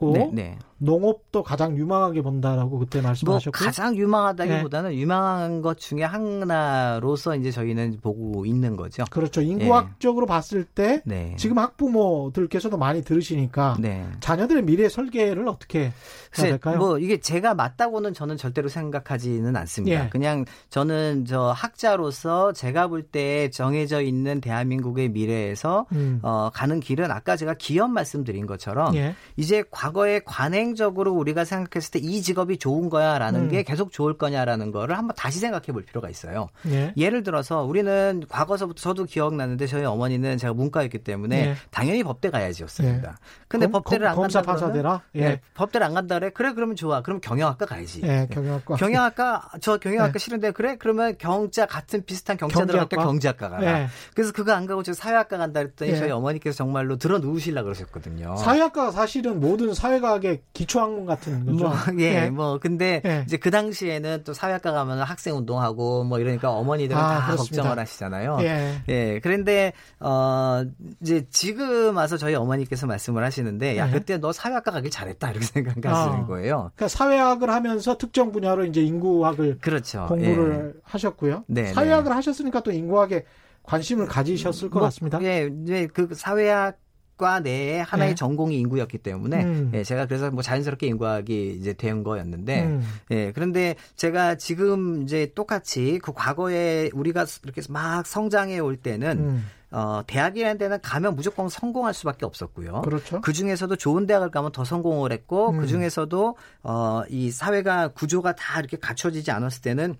[0.00, 0.58] 네, 네.
[0.78, 4.96] 농업도 가장 유망하게 본다라고 그때 말씀하셨고 뭐 가장 유망하다기보다는 네.
[4.96, 9.04] 유망한 것 중에 하나로서 이제 저희는 보고 있는 거죠.
[9.10, 9.40] 그렇죠.
[9.40, 10.30] 인구학적으로 네.
[10.30, 11.34] 봤을 때 네.
[11.38, 14.06] 지금 학부모들께서도 많이 들으시니까 네.
[14.20, 15.92] 자녀들의 미래 설계를 어떻게
[16.38, 16.76] 해야 될까요?
[16.76, 20.04] 뭐 이게 제가 맞다고는 저는 절대로 생각하지는 않습니다.
[20.04, 20.08] 예.
[20.10, 26.18] 그냥 저는 저 학자로서 제가 볼 때 정해져 있는 대한민국의 미래에서 음.
[26.22, 29.14] 어, 가는 길은 아까 제가 기업 말씀드린 것처럼 예.
[29.36, 33.48] 이제 과거에 관행 현행적으로 우리가 생각했을 때 이 직업이 좋은 거야라는 음.
[33.48, 36.48] 게 계속 좋을 거냐라는 거를 한번 다시 생각해 볼 필요가 있어요.
[36.68, 36.92] 예.
[36.96, 41.54] 예를 들어서 우리는 과거서부터 저도 기억나는데 저희 어머니는 제가 문과였기 때문에 예.
[41.70, 43.08] 당연히 법대 가야지였습니다.
[43.08, 43.14] 예.
[43.48, 45.20] 근데 검, 법대를 검, 안 간다 그러면 예.
[45.20, 45.40] 예.
[45.54, 46.30] 법대를 안 간다 그래.
[46.30, 47.02] 그래 그러면 좋아.
[47.02, 48.02] 그럼 경영학과 가야지.
[48.04, 48.76] 예, 경영학과.
[48.76, 50.18] 경영학과 저 경영학과 예.
[50.18, 50.76] 싫은데 그래?
[50.78, 53.82] 그러면 경자 같은 비슷한 경자 들어갔다 경제학과 가라.
[53.82, 53.86] 예.
[54.14, 58.36] 그래서 그거 안 가고 저 사회학과 간다 그랬더니 저희 어머니께서 정말로 들어 누우실라 그러셨거든요.
[58.36, 61.68] 사회학과 사실은 모든 사회과학의 기초학문 같은 거죠.
[61.68, 62.30] 뭐, 예, 네.
[62.30, 63.24] 뭐 근데 네.
[63.26, 67.62] 이제 그 당시에는 또 사회학과 가면 학생 운동하고 뭐 이러니까 어머니들은 아, 다 그렇습니다.
[67.62, 68.38] 걱정을 하시잖아요.
[68.40, 68.82] 예.
[68.88, 69.20] 예.
[69.22, 70.64] 그런데 어
[71.02, 73.92] 이제 지금 와서 저희 어머니께서 말씀을 하시는데 야 예.
[73.92, 76.70] 그때 너 사회학과 가길 잘했다 이렇게 생각하시는 아, 거예요.
[76.74, 80.06] 그러니까 사회학을 하면서 특정 분야로 이제 인구학을 그렇죠.
[80.08, 80.80] 공부를 예.
[80.84, 81.44] 하셨고요.
[81.48, 82.14] 네, 사회학을 네.
[82.14, 83.24] 하셨으니까 또 인구학에
[83.62, 85.22] 관심을 가지셨을 것 뭐, 같습니다.
[85.22, 86.78] 예, 이제 그 사회학
[87.16, 88.14] 과 내에 하나의 네.
[88.14, 89.70] 전공이 인구였기 때문에 음.
[89.72, 92.82] 예, 제가 그래서 뭐 자연스럽게 인구학이 이제 된 거였는데 음.
[93.10, 99.46] 예, 그런데 제가 지금 이제 똑같이 그 과거에 우리가 이렇게 막 성장해 올 때는 음.
[99.70, 102.82] 어, 대학이라는 데는 가면 무조건 성공할 수밖에 없었고요.
[102.82, 103.22] 그렇죠.
[103.22, 105.60] 그 중에서도 좋은 대학을 가면 더 성공을 했고 음.
[105.60, 109.96] 그 중에서도 어, 이 사회가 구조가 다 이렇게 갖춰지지 않았을 때는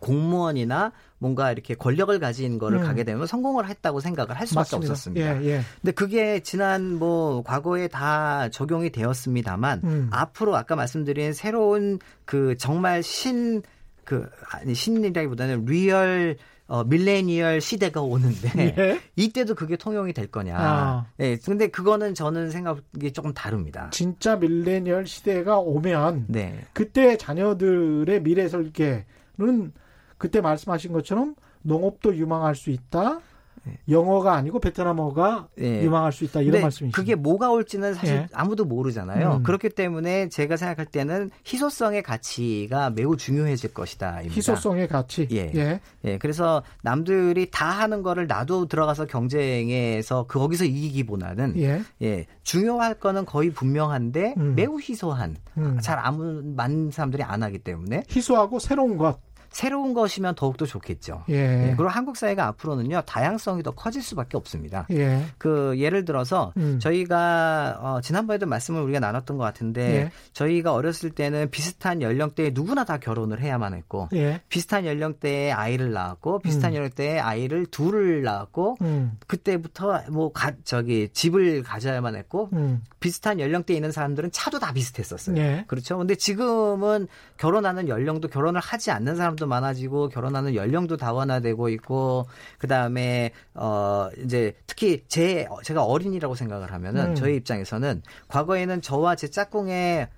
[0.00, 2.84] 공무원이나 뭔가 이렇게 권력을 가진 거를 음.
[2.84, 4.92] 가게 되면 성공을 했다고 생각을 할 수밖에 맞습니다.
[4.92, 5.42] 없었습니다.
[5.42, 5.60] 예, 예.
[5.80, 10.08] 근데 그게 지난 뭐 과거에 다 적용이 되었습니다만 음.
[10.12, 13.62] 앞으로 아까 말씀드린 새로운 그 정말 신
[14.08, 19.00] 그 아니 신이라기보다는 real 어, 밀레니얼 시대가 오는데 예?
[19.16, 20.56] 이때도 그게 통용이 될 거냐.
[20.58, 21.06] 아.
[21.20, 21.36] 예.
[21.36, 23.90] 근데 그거는 저는 생각이 조금 다릅니다.
[23.92, 26.58] 진짜 밀레니얼 시대가 오면 네.
[26.72, 29.72] 그때 자녀들의 미래 설계는
[30.18, 33.20] 그때 말씀하신 것처럼 농업도 유망할 수 있다.
[33.64, 33.78] 네.
[33.88, 35.82] 영어가 아니고 베트남어가 네.
[35.82, 36.96] 유망할 수 있다 이런 말씀이시죠.
[36.96, 38.26] 그게 뭐가 올지는 사실 네.
[38.32, 39.36] 아무도 모르잖아요.
[39.36, 39.42] 음.
[39.42, 44.22] 그렇기 때문에 제가 생각할 때는 희소성의 가치가 매우 중요해질 것이다.
[44.24, 45.28] 희소성의 가치.
[45.32, 45.50] 예.
[45.54, 45.80] 예.
[46.04, 46.18] 예.
[46.18, 51.82] 그래서 남들이 다 하는 거를 나도 들어가서 경쟁에서 거기서 이기기보다는 예.
[52.02, 52.26] 예.
[52.42, 54.54] 중요할 거는 거의 분명한데 음.
[54.54, 55.78] 매우 희소한 음.
[55.82, 59.18] 잘 아무 많은 사람들이 안 하기 때문에 희소하고 새로운 것
[59.50, 61.24] 새로운 것이면 더욱더 좋겠죠.
[61.30, 61.68] 예.
[61.68, 61.74] 예.
[61.76, 64.86] 그리고 한국 사회가 앞으로는요 다양성이 더 커질 수밖에 없습니다.
[64.90, 65.24] 예.
[65.38, 66.78] 그 예를 들어서 음.
[66.78, 70.10] 저희가 어, 지난번에도 말씀을 우리가 나눴던 것 같은데 예.
[70.32, 74.42] 저희가 어렸을 때는 비슷한 연령대에 누구나 다 결혼을 해야만 했고 예.
[74.48, 76.76] 비슷한 연령대에 아이를 낳았고 비슷한 음.
[76.76, 79.12] 연령대에 아이를 둘을 낳았고 음.
[79.26, 82.82] 그때부터 뭐 가, 저기 집을 가져야만 했고 음.
[83.00, 85.36] 비슷한 연령대에 있는 사람들은 차도 다 비슷했었어요.
[85.38, 85.64] 예.
[85.66, 85.96] 그렇죠.
[85.98, 92.26] 근데 지금은 결혼하는 연령도 결혼을 하지 않는 사람 도 많아지고 결혼하는 연령도 다원화되고 있고
[92.58, 97.14] 그다음에 어 이제 특히 제 제가 어린이라고 생각을 하면은 음.
[97.14, 100.08] 저희 입장에서는 과거에는 저와 제 짝꿍의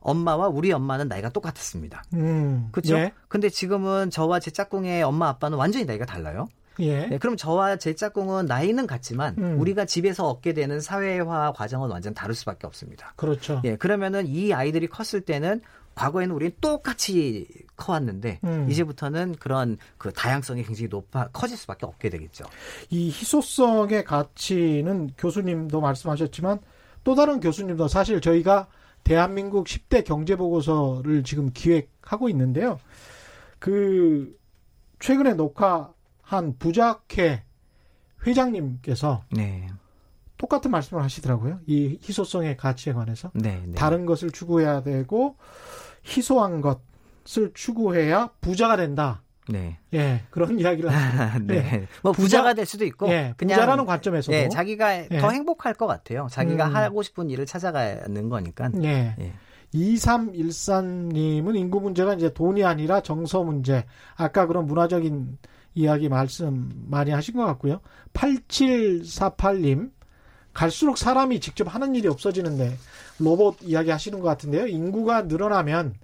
[0.00, 2.04] 엄마와 우리 엄마는 나이가 똑같았습니다.
[2.14, 2.68] 음.
[2.72, 2.96] 그렇죠?
[2.96, 3.12] 예.
[3.28, 6.48] 근데 지금은 저와 제 짝꿍의 엄마 아빠는 완전히 나이가 달라요.
[6.80, 7.06] 예.
[7.06, 9.60] 네, 그럼 저와 제 짝꿍은 나이는 같지만 음.
[9.60, 13.12] 우리가 집에서 얻게 되는 사회화 과정은 완전 다를 수밖에 없습니다.
[13.16, 13.60] 그렇죠.
[13.64, 15.62] 예, 그러면은 이 아이들이 컸을 때는
[15.94, 18.66] 과거에는 우리는 똑같이 커왔는데 음.
[18.70, 22.44] 이제부터는 그런 그 다양성이 굉장히 높아 커질 수밖에 없게 되겠죠.
[22.90, 26.60] 이 희소성의 가치는 교수님도 말씀하셨지만
[27.04, 28.66] 또 다른 교수님도 사실 저희가
[29.04, 32.80] 대한민국 10대 경제 보고서를 지금 기획하고 있는데요.
[33.58, 34.36] 그
[35.00, 37.42] 최근에 녹화한 부작회
[38.26, 39.68] 회장님께서 네.
[40.44, 41.60] 똑같은 말씀을 하시더라고요.
[41.66, 43.74] 이 희소성의 가치에 관해서 네, 네.
[43.74, 45.36] 다른 것을 추구해야 되고
[46.04, 49.22] 희소한 것을 추구해야 부자가 된다.
[49.48, 49.78] 네.
[49.94, 51.38] 예, 그런 이야기를 하죠.
[51.48, 51.62] 네.
[51.62, 51.86] 네.
[52.02, 55.18] 뭐 부자가 될 수도 있고 예, 그냥 부자라는 관점에서도 예, 자기가 예.
[55.18, 56.26] 더 행복할 것 같아요.
[56.30, 56.76] 자기가 음.
[56.76, 58.70] 하고 싶은 일을 찾아가는 거니까.
[58.82, 59.16] 예.
[59.18, 59.32] 예.
[59.72, 63.86] 2313님은 인구 문제가 이제 돈이 아니라 정서 문제.
[64.14, 65.38] 아까 그런 문화적인
[65.74, 67.80] 이야기 말씀 많이 하신 것 같고요.
[68.12, 69.90] 8748님
[70.54, 72.76] 갈수록 사람이 직접 하는 일이 없어지는데
[73.18, 74.66] 로봇 이야기 하시는 것 같은데요.
[74.66, 75.94] 인구가 늘어나면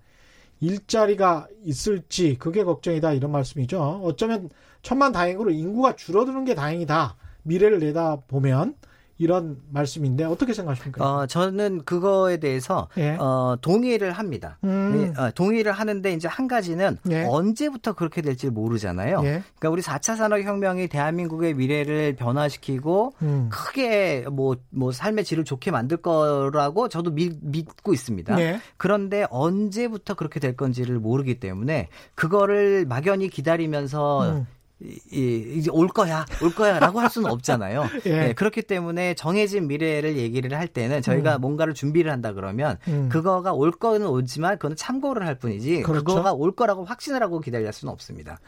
[0.61, 4.03] 일자리가 있을지 그게 걱정이다 이런 말씀이죠.
[4.05, 4.51] 어쩌면
[4.83, 7.17] 천만 다행으로 인구가 줄어드는 게 다행이다.
[7.45, 8.75] 미래를 내다 보면
[9.21, 11.05] 이런 말씀인데 어떻게 생각하십니까?
[11.05, 13.17] 어, 저는 그거에 대해서 예.
[13.21, 14.57] 어, 동의를 합니다.
[14.65, 15.13] 음.
[15.15, 17.25] 어, 동의를 하는데 이제 한 가지는 예.
[17.29, 19.21] 언제부터 그렇게 될지 모르잖아요.
[19.25, 19.43] 예.
[19.59, 23.51] 그러니까 우리 4차 산업혁명이 대한민국의 미래를 변화시키고 음.
[23.53, 28.41] 크게 뭐, 뭐 삶의 질을 좋게 만들 거라고 저도 미, 믿고 있습니다.
[28.41, 28.61] 예.
[28.79, 34.47] 그런데 언제부터 그렇게 될 건지를 모르기 때문에 그거를 막연히 기다리면서 음.
[34.83, 37.85] 이, 이제 올 거야, 올 거야라고 할 수는 없잖아요.
[38.07, 38.11] 예.
[38.11, 41.41] 네, 그렇기 때문에 정해진 미래를 얘기를 할 때는 저희가 음.
[41.43, 43.09] 뭔가를 준비를 한다 그러면 음.
[43.11, 46.05] 그거가 올 거는 오지만 그거는 참고를 할 뿐이지 그렇죠.
[46.05, 48.39] 그거가 올 거라고 확신을 하고 기다릴 수는 없습니다.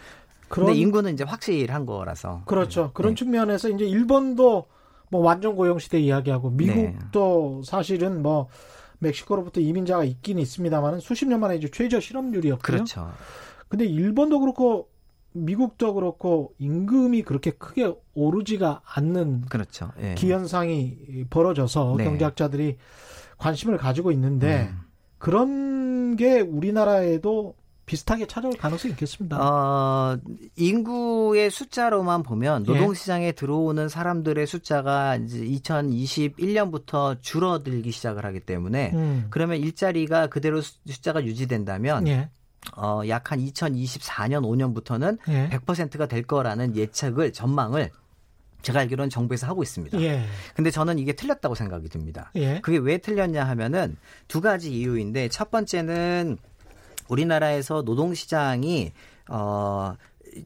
[0.48, 2.42] 그런데 인구는 이제 확실한 거라서.
[2.44, 2.90] 그렇죠.
[2.92, 3.18] 그런 네.
[3.18, 4.66] 측면에서 이제 일본도
[5.10, 7.70] 뭐 완전 고용 시대 이야기하고 미국도 네.
[7.70, 8.48] 사실은 뭐
[8.98, 12.60] 멕시코로부터 이민자가 있긴 있습니다만은 수십 년 만에 이제 최저 실업률이었고요.
[12.62, 13.10] 그렇죠.
[13.68, 14.91] 근데 일본도 그렇고
[15.32, 19.92] 미국도 그렇고 임금이 그렇게 크게 오르지가 않는 그렇죠.
[20.00, 20.14] 예.
[20.14, 22.04] 기현상이 벌어져서 네.
[22.04, 22.76] 경제학자들이
[23.38, 24.80] 관심을 가지고 있는데 음.
[25.18, 27.54] 그런 게 우리나라에도
[27.86, 29.38] 비슷하게 찾아올 가능성이 있겠습니다.
[29.38, 30.18] 어,
[30.56, 32.72] 인구의 숫자로만 보면 예.
[32.72, 33.32] 노동시장에 예.
[33.32, 39.26] 들어오는 사람들의 숫자가 이제 2021년부터 줄어들기 시작을 하기 때문에 음.
[39.30, 42.30] 그러면 일자리가 그대로 숫자가 유지된다면 예.
[42.76, 45.48] 어, 약 한 2024년 5년부터는 예.
[45.50, 47.90] 100%가 될 거라는 예측을 전망을
[48.62, 50.00] 제가 알기로는 정부에서 하고 있습니다.
[50.02, 50.24] 예.
[50.54, 52.30] 근데 저는 이게 틀렸다고 생각이 듭니다.
[52.36, 52.60] 예.
[52.60, 53.96] 그게 왜 틀렸냐 하면은
[54.28, 56.38] 두 가지 이유인데 첫 번째는
[57.08, 58.92] 우리나라에서 노동시장이
[59.28, 59.96] 어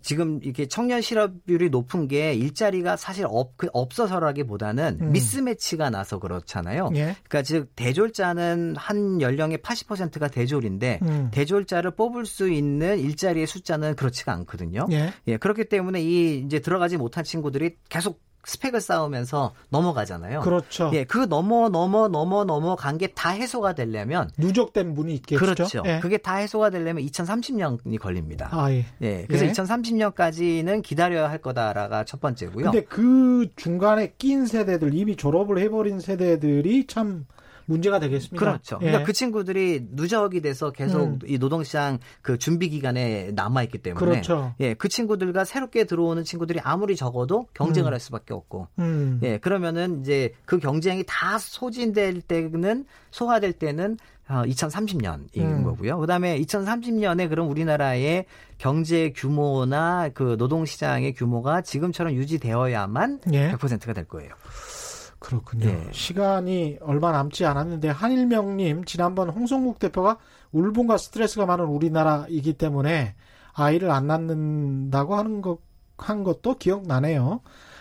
[0.03, 5.12] 지금 이렇게 청년 실업률이 높은 게 일자리가 사실 없, 그 없어서라기보다는 음.
[5.12, 6.91] 미스매치가 나서 그렇잖아요.
[6.95, 7.16] 예.
[7.28, 11.28] 그러니까 즉 대졸자는 한 연령의 80%가 대졸인데 음.
[11.32, 14.87] 대졸자를 뽑을 수 있는 일자리의 숫자는 그렇지가 않거든요.
[14.91, 15.12] 예.
[15.28, 15.37] 예.
[15.37, 20.40] 그렇기 때문에 이 이제 들어가지 못한 친구들이 계속 스펙을 쌓으면서 넘어가잖아요.
[20.40, 20.90] 그렇죠.
[20.94, 25.38] 예, 그 넘어 넘어 넘어 넘어 간 게 다 해소가 되려면 누적된 분이 있겠죠.
[25.40, 25.82] 그렇죠.
[25.84, 25.99] 예.
[26.01, 28.49] 그게 다 해소가 되려면 2030년이 걸립니다.
[28.53, 28.86] 아, 예.
[29.03, 29.24] 예.
[29.26, 29.53] 그래서 예.
[29.53, 32.64] 2030년까지는 기다려야 할 거다라가 첫 번째고요.
[32.70, 37.26] 근데 그 중간에 낀 세대들 이미 졸업을 해버린 세대들이 참
[37.67, 38.39] 문제가 되겠습니다.
[38.39, 38.79] 그렇죠.
[38.81, 38.87] 예.
[38.87, 41.19] 그러니까 그 친구들이 누적이 돼서 계속 음.
[41.27, 44.55] 이 노동시장 그 준비 기간에 남아 있기 때문에 그렇죠.
[44.61, 47.93] 예, 그 친구들과 새롭게 들어오는 친구들이 아무리 적어도 경쟁을 음.
[47.93, 49.21] 할 수밖에 없고 음.
[49.23, 53.99] 예, 그러면은 이제 그 경쟁이 다 소진될 때는 소화될 때는
[54.29, 55.64] 어, 2030년인 음.
[55.64, 55.99] 거고요.
[55.99, 58.25] 그다음에 2030년에 그럼 우리나라의
[58.59, 63.53] 경제 규모나 그 노동 시장의 규모가 지금처럼 유지되어야만 예.
[63.53, 64.31] 100%가 될 거예요.
[65.19, 65.69] 그렇군요.
[65.69, 65.89] 예.
[65.93, 70.19] 시간이 얼마 남지 않았는데 한일명님 지난번 홍성국 대표가
[70.53, 73.14] 울분과 스트레스가 많은 우리나라이기 때문에
[73.53, 75.61] 아이를 안 낳는다고 하는 것,
[75.99, 77.41] 한 것도 기억나네요.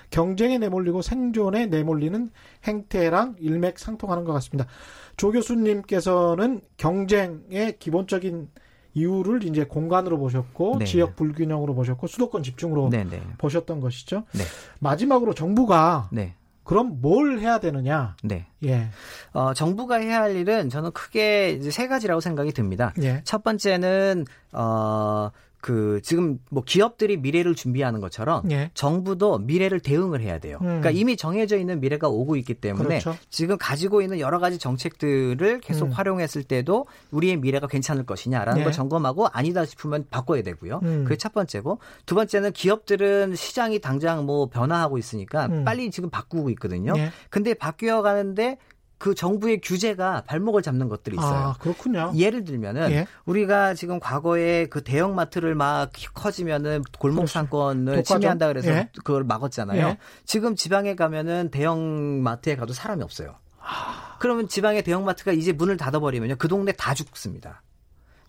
[0.10, 2.30] 경쟁에 내몰리고 생존에 내몰리는
[2.64, 4.70] 행태랑 일맥상통하는 것 같습니다.
[5.18, 8.50] 조 교수님께서는 경쟁의 기본적인
[8.94, 10.86] 이유를 이제 공간으로 보셨고 네.
[10.86, 13.22] 지역 불균형으로 보셨고 수도권 집중으로 네, 네.
[13.38, 14.24] 보셨던 것이죠.
[14.34, 14.44] 네.
[14.80, 16.36] 마지막으로 정부가 네.
[16.66, 18.18] 그럼 뭘 해야 되느냐?
[18.24, 18.47] 네.
[18.66, 18.89] 예.
[19.32, 22.91] 어, 정부가 해야 할 일은 저는 크게 이제 세 가지라고 생각이 듭니다.
[23.01, 23.22] 예.
[23.24, 25.30] 첫 번째는 어,
[25.66, 28.70] 그 지금 뭐 기업들이 미래를 준비하는 것처럼 예.
[28.76, 30.59] 정부도 미래를 대응을 해야 돼요.
[30.61, 30.66] 음.
[30.68, 33.18] 그러니까 이미 정해져 있는 미래가 오고 있기 때문에 그렇죠.
[33.32, 35.91] 지금 가지고 있는 여러 가지 정책들을 계속 음.
[35.91, 38.63] 활용했을 때도 우리의 미래가 괜찮을 것이냐라는 예.
[38.63, 40.82] 걸 점검하고 아니다 싶으면 바꿔야 되고요.
[40.84, 41.03] 음.
[41.03, 45.63] 그게 첫 번째고 두 번째는 기업들은 시장이 당장 뭐 변화하고 있으니까 음.
[45.66, 46.93] 빨리 지금 바꾸고 있거든요.
[46.95, 47.09] 예.
[47.32, 48.59] 근데 바뀌어 가는데
[48.98, 51.50] 그 정부의 규제가 발목을 잡는 것들이 있어요.
[51.50, 52.12] 아, 그렇군요.
[52.16, 53.08] 예를 들면은 예.
[53.26, 57.34] 우리가 지금 과거에 그 대형 마트를 막 커지면은 골목 그렇죠.
[57.34, 58.89] 상권을 침해한다 그래서 예.
[58.98, 59.88] 그걸 막았잖아요.
[59.88, 59.98] 예.
[60.26, 63.36] 지금 지방에 가면은 대형 마트에 가도 사람이 없어요.
[63.60, 64.18] 아...
[64.20, 67.62] 그러면 지방의 대형 마트가 이제 문을 닫아버리면요 그 동네 다 죽습니다.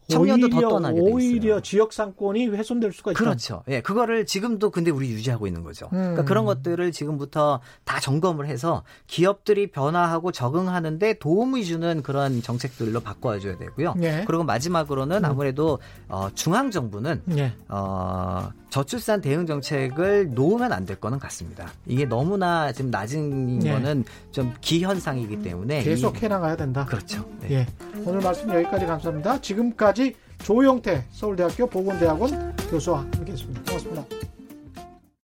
[0.09, 1.15] 청년도 오히려, 더 떠나게 돼 있어요.
[1.15, 3.25] 오히려 지역 상권이 훼손될 수가 있죠.
[3.25, 3.63] 그렇죠.
[3.69, 5.89] 예, 그거를 지금도 근데 우리 유지하고 있는 거죠.
[5.89, 6.15] 그러니까 음.
[6.15, 13.57] 그러니까 그런 것들을 지금부터 다 점검을 해서 기업들이 변화하고 적응하는데 도움을 주는 그런 정책들로 바꿔줘야
[13.59, 13.95] 되고요.
[14.03, 14.25] 예.
[14.27, 15.25] 그리고 마지막으로는 음.
[15.25, 15.79] 아무래도
[16.09, 17.53] 어, 중앙 정부는 예.
[17.69, 21.67] 어, 저출산 대응 정책을 놓으면 안 될 거는 같습니다.
[21.87, 23.73] 이게 너무나 지금 낮은 예.
[23.73, 26.85] 거는 좀 기현상이기 때문에 계속 해나가야 된다.
[26.85, 27.29] 그렇죠.
[27.41, 27.51] 네.
[27.53, 27.67] 예.
[28.05, 29.41] 오늘 말씀 여기까지 감사합니다.
[29.41, 30.15] 지금까지
[30.45, 33.63] 조용태 서울대학교 보건대학원 교수와 함께했습니다.
[33.63, 34.36] 고맙습니다.